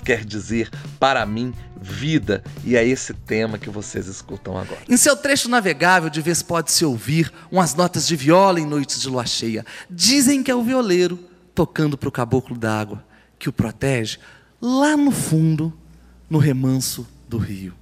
quer 0.06 0.24
dizer, 0.24 0.70
para 1.00 1.26
mim, 1.26 1.52
vida, 1.82 2.44
e 2.64 2.76
é 2.76 2.86
esse 2.86 3.12
tema 3.12 3.58
que 3.58 3.68
vocês 3.68 4.06
escutam 4.06 4.56
agora. 4.56 4.78
Em 4.88 4.96
seu 4.96 5.16
trecho 5.16 5.48
navegável, 5.48 6.08
de 6.08 6.22
vez 6.22 6.44
pode-se 6.44 6.84
ouvir 6.84 7.32
umas 7.50 7.74
notas 7.74 8.06
de 8.06 8.14
viola 8.14 8.60
em 8.60 8.66
noites 8.66 9.00
de 9.00 9.08
lua 9.08 9.26
cheia. 9.26 9.66
Dizem 9.90 10.44
que 10.44 10.50
é 10.50 10.54
o 10.54 10.62
violeiro 10.62 11.18
tocando 11.52 11.98
para 11.98 12.08
o 12.08 12.12
caboclo 12.12 12.56
d'água, 12.56 13.04
que 13.36 13.48
o 13.48 13.52
protege 13.52 14.18
lá 14.62 14.96
no 14.96 15.10
fundo, 15.10 15.72
no 16.30 16.38
remanso 16.38 17.04
do 17.28 17.36
rio. 17.36 17.74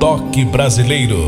Toque 0.00 0.46
brasileiro. 0.46 1.18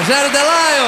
Rogério 0.00 0.32
Delaio. 0.32 0.86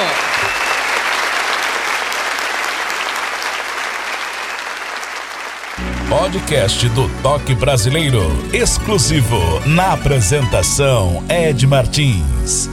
Podcast 6.08 6.88
do 6.88 7.10
Toque 7.22 7.54
Brasileiro, 7.54 8.22
exclusivo 8.54 9.36
na 9.66 9.92
apresentação 9.92 11.22
Ed 11.28 11.66
Martins. 11.66 12.70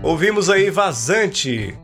Ouvimos 0.00 0.48
aí 0.48 0.70
Vazante. 0.70 1.76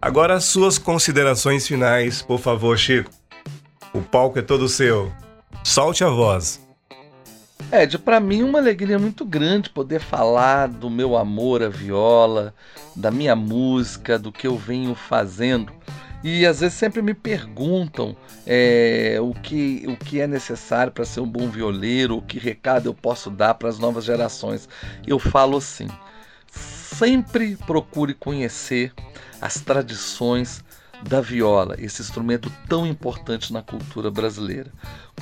Agora 0.00 0.40
suas 0.40 0.78
considerações 0.78 1.68
finais, 1.68 2.22
por 2.22 2.40
favor, 2.40 2.78
Chico. 2.78 3.10
O 3.92 4.00
palco 4.00 4.38
é 4.38 4.42
todo 4.42 4.66
seu. 4.66 5.12
Solte 5.62 6.02
a 6.02 6.08
voz. 6.08 6.63
Ed, 7.76 7.98
para 7.98 8.20
mim 8.20 8.44
uma 8.44 8.60
alegria 8.60 9.00
muito 9.00 9.24
grande 9.24 9.68
poder 9.68 9.98
falar 9.98 10.68
do 10.68 10.88
meu 10.88 11.16
amor 11.16 11.60
à 11.60 11.68
viola, 11.68 12.54
da 12.94 13.10
minha 13.10 13.34
música, 13.34 14.16
do 14.16 14.30
que 14.30 14.46
eu 14.46 14.56
venho 14.56 14.94
fazendo. 14.94 15.72
E 16.22 16.46
às 16.46 16.60
vezes 16.60 16.78
sempre 16.78 17.02
me 17.02 17.14
perguntam 17.14 18.16
é, 18.46 19.18
o, 19.20 19.34
que, 19.34 19.84
o 19.88 19.96
que 19.96 20.20
é 20.20 20.26
necessário 20.28 20.92
para 20.92 21.04
ser 21.04 21.18
um 21.18 21.26
bom 21.26 21.48
violeiro, 21.48 22.16
o 22.16 22.22
que 22.22 22.38
recado 22.38 22.88
eu 22.88 22.94
posso 22.94 23.28
dar 23.28 23.54
para 23.54 23.68
as 23.68 23.78
novas 23.80 24.04
gerações. 24.04 24.68
Eu 25.04 25.18
falo 25.18 25.56
assim: 25.56 25.88
sempre 26.48 27.56
procure 27.66 28.14
conhecer 28.14 28.92
as 29.40 29.54
tradições 29.54 30.63
da 31.08 31.20
viola, 31.20 31.76
esse 31.78 32.00
instrumento 32.00 32.50
tão 32.68 32.86
importante 32.86 33.52
na 33.52 33.62
cultura 33.62 34.10
brasileira. 34.10 34.72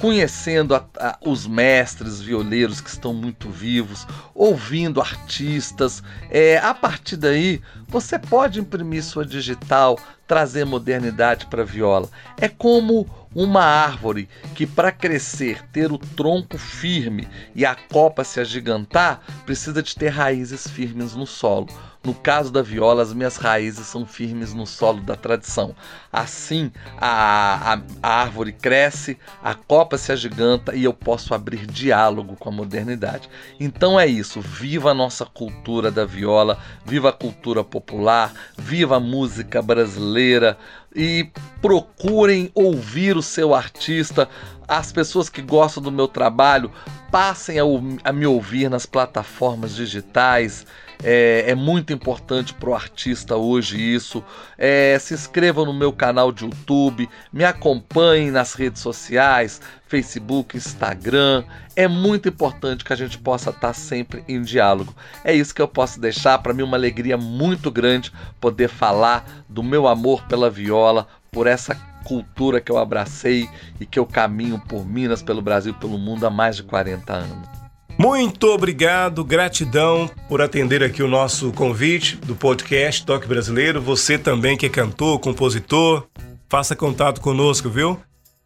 Conhecendo 0.00 0.74
a, 0.74 0.84
a, 0.96 1.18
os 1.20 1.46
mestres 1.46 2.20
violeiros 2.20 2.80
que 2.80 2.88
estão 2.88 3.12
muito 3.12 3.50
vivos, 3.50 4.06
ouvindo 4.34 5.00
artistas, 5.00 6.02
é, 6.30 6.58
a 6.58 6.72
partir 6.72 7.16
daí 7.16 7.60
você 7.88 8.18
pode 8.18 8.60
imprimir 8.60 9.02
sua 9.02 9.26
digital, 9.26 9.98
trazer 10.26 10.64
modernidade 10.64 11.46
para 11.46 11.62
a 11.62 11.66
viola. 11.66 12.08
É 12.38 12.48
como 12.48 13.06
uma 13.34 13.62
árvore 13.62 14.28
que, 14.54 14.66
para 14.66 14.92
crescer, 14.92 15.62
ter 15.72 15.90
o 15.90 15.98
tronco 15.98 16.56
firme 16.56 17.28
e 17.54 17.66
a 17.66 17.74
copa 17.74 18.24
se 18.24 18.40
agigantar, 18.40 19.20
precisa 19.44 19.82
de 19.82 19.94
ter 19.94 20.08
raízes 20.08 20.66
firmes 20.68 21.14
no 21.14 21.26
solo. 21.26 21.68
No 22.04 22.14
caso 22.14 22.50
da 22.50 22.62
viola, 22.62 23.02
as 23.02 23.12
minhas 23.12 23.36
raízes 23.36 23.86
são 23.86 24.04
firmes 24.04 24.52
no 24.52 24.66
solo 24.66 25.00
da 25.00 25.14
tradição. 25.14 25.72
Assim, 26.12 26.72
a, 27.00 27.74
a, 27.74 27.80
a, 28.02 28.22
árvore 28.22 28.52
cresce, 28.52 29.16
a 29.40 29.54
copa 29.54 29.96
se 29.96 30.10
agiganta 30.10 30.74
e 30.74 30.82
eu 30.82 30.92
posso 30.92 31.32
abrir 31.32 31.64
diálogo 31.64 32.34
com 32.34 32.48
a 32.48 32.52
modernidade. 32.52 33.30
Então 33.60 34.00
é 34.00 34.06
isso. 34.06 34.40
Viva 34.40 34.90
a 34.90 34.94
nossa 34.94 35.24
cultura 35.24 35.92
da 35.92 36.04
viola, 36.04 36.58
viva 36.84 37.10
a 37.10 37.12
cultura 37.12 37.62
popular, 37.62 38.32
viva 38.58 38.96
a 38.96 39.00
música 39.00 39.62
brasileira 39.62 40.58
e 40.94 41.30
procurem 41.60 42.50
ouvir 42.52 43.16
o 43.16 43.22
seu 43.22 43.54
artista. 43.54 44.28
As 44.66 44.90
pessoas 44.90 45.28
que 45.28 45.40
gostam 45.40 45.82
do 45.82 45.92
meu 45.92 46.08
trabalho 46.08 46.72
passem 47.12 47.60
a, 47.60 47.62
a 48.04 48.12
me 48.12 48.26
ouvir 48.26 48.68
nas 48.68 48.86
plataformas 48.86 49.76
digitais. 49.76 50.66
É, 51.02 51.44
é 51.48 51.54
muito 51.54 51.92
importante 51.92 52.54
para 52.54 52.70
o 52.70 52.74
artista 52.74 53.36
hoje 53.36 53.76
isso. 53.78 54.22
É, 54.56 54.98
se 54.98 55.14
inscrevam 55.14 55.64
no 55.64 55.72
meu 55.72 55.92
canal 55.92 56.30
de 56.30 56.44
YouTube, 56.44 57.08
me 57.32 57.44
acompanhem 57.44 58.30
nas 58.30 58.54
redes 58.54 58.80
sociais, 58.80 59.60
Facebook, 59.88 60.56
Instagram. 60.56 61.44
É 61.74 61.88
muito 61.88 62.28
importante 62.28 62.84
que 62.84 62.92
a 62.92 62.96
gente 62.96 63.18
possa 63.18 63.50
estar 63.50 63.72
sempre 63.72 64.24
em 64.28 64.42
diálogo. 64.42 64.94
É 65.24 65.34
isso 65.34 65.54
que 65.54 65.62
eu 65.62 65.68
posso 65.68 66.00
deixar 66.00 66.38
para 66.38 66.54
mim 66.54 66.62
uma 66.62 66.76
alegria 66.76 67.16
muito 67.16 67.70
grande 67.70 68.12
poder 68.40 68.68
falar 68.68 69.44
do 69.48 69.62
meu 69.62 69.88
amor 69.88 70.22
pela 70.26 70.50
viola, 70.50 71.08
por 71.30 71.46
essa 71.46 71.74
cultura 72.04 72.60
que 72.60 72.70
eu 72.70 72.78
abracei 72.78 73.48
e 73.80 73.86
que 73.86 73.98
eu 73.98 74.04
caminho 74.04 74.58
por 74.58 74.84
Minas, 74.84 75.22
pelo 75.22 75.40
Brasil, 75.40 75.72
pelo 75.74 75.98
mundo 75.98 76.26
há 76.26 76.30
mais 76.30 76.56
de 76.56 76.62
40 76.62 77.12
anos. 77.12 77.61
Muito 77.98 78.48
obrigado, 78.48 79.24
gratidão 79.24 80.10
por 80.28 80.40
atender 80.40 80.82
aqui 80.82 81.02
o 81.02 81.08
nosso 81.08 81.52
convite 81.52 82.16
do 82.16 82.34
podcast 82.34 83.04
Toque 83.04 83.28
Brasileiro. 83.28 83.80
Você 83.80 84.18
também 84.18 84.56
que 84.56 84.66
é 84.66 84.68
cantor, 84.68 85.18
compositor, 85.20 86.06
faça 86.48 86.74
contato 86.74 87.20
conosco, 87.20 87.68
viu? 87.68 88.00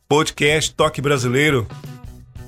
Podcast 0.09 0.74
Toque 0.74 1.01
Brasileiro. 1.01 1.66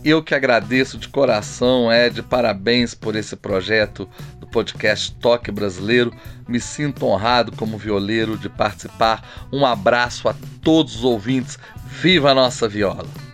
Eu 0.04 0.22
que 0.22 0.34
agradeço 0.34 0.96
de 0.96 1.08
coração, 1.08 1.92
Ed, 1.92 2.22
parabéns 2.22 2.94
por 2.94 3.16
esse 3.16 3.34
projeto 3.34 4.08
do 4.38 4.46
podcast 4.46 5.12
Toque 5.16 5.50
Brasileiro. 5.50 6.12
Me 6.48 6.60
sinto 6.60 7.04
honrado 7.04 7.52
como 7.52 7.76
violeiro 7.76 8.38
de 8.38 8.48
participar. 8.48 9.48
Um 9.52 9.66
abraço 9.66 10.28
a 10.28 10.34
todos 10.62 10.96
os 10.96 11.04
ouvintes. 11.04 11.58
Viva 11.86 12.30
a 12.30 12.34
nossa 12.34 12.68
viola! 12.68 13.27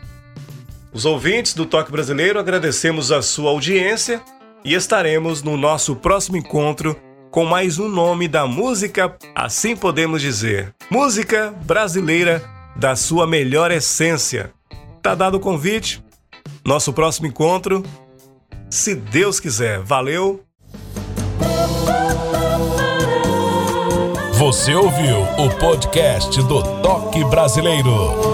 Os 0.95 1.05
ouvintes 1.05 1.55
do 1.55 1.67
Toque 1.67 1.91
Brasileiro 1.91 2.39
agradecemos 2.39 3.11
a 3.11 3.21
sua 3.21 3.51
audiência 3.51 4.23
e 4.65 4.75
estaremos 4.75 5.43
no 5.43 5.57
nosso 5.57 5.97
próximo 5.97 6.37
encontro 6.37 6.97
com 7.33 7.45
mais 7.45 7.81
um 7.81 7.89
nome 7.89 8.29
da 8.29 8.47
música, 8.47 9.17
assim 9.35 9.75
podemos 9.75 10.23
dizer, 10.23 10.73
música 10.89 11.53
brasileira 11.65 12.41
da 12.77 12.95
sua 12.95 13.27
melhor 13.27 13.73
essência. 13.73 14.53
Tá 15.03 15.17
dado 15.17 15.39
o 15.39 15.41
convite? 15.41 16.01
Nosso 16.65 16.93
próximo 16.93 17.27
encontro, 17.27 17.83
se 18.71 18.95
Deus 18.95 19.41
quiser. 19.41 19.81
Valeu. 19.81 20.45
Você 24.35 24.73
ouviu 24.77 25.23
o 25.23 25.51
podcast 25.59 26.41
do 26.45 26.63
Toque 26.83 27.25
Brasileiro. 27.25 28.34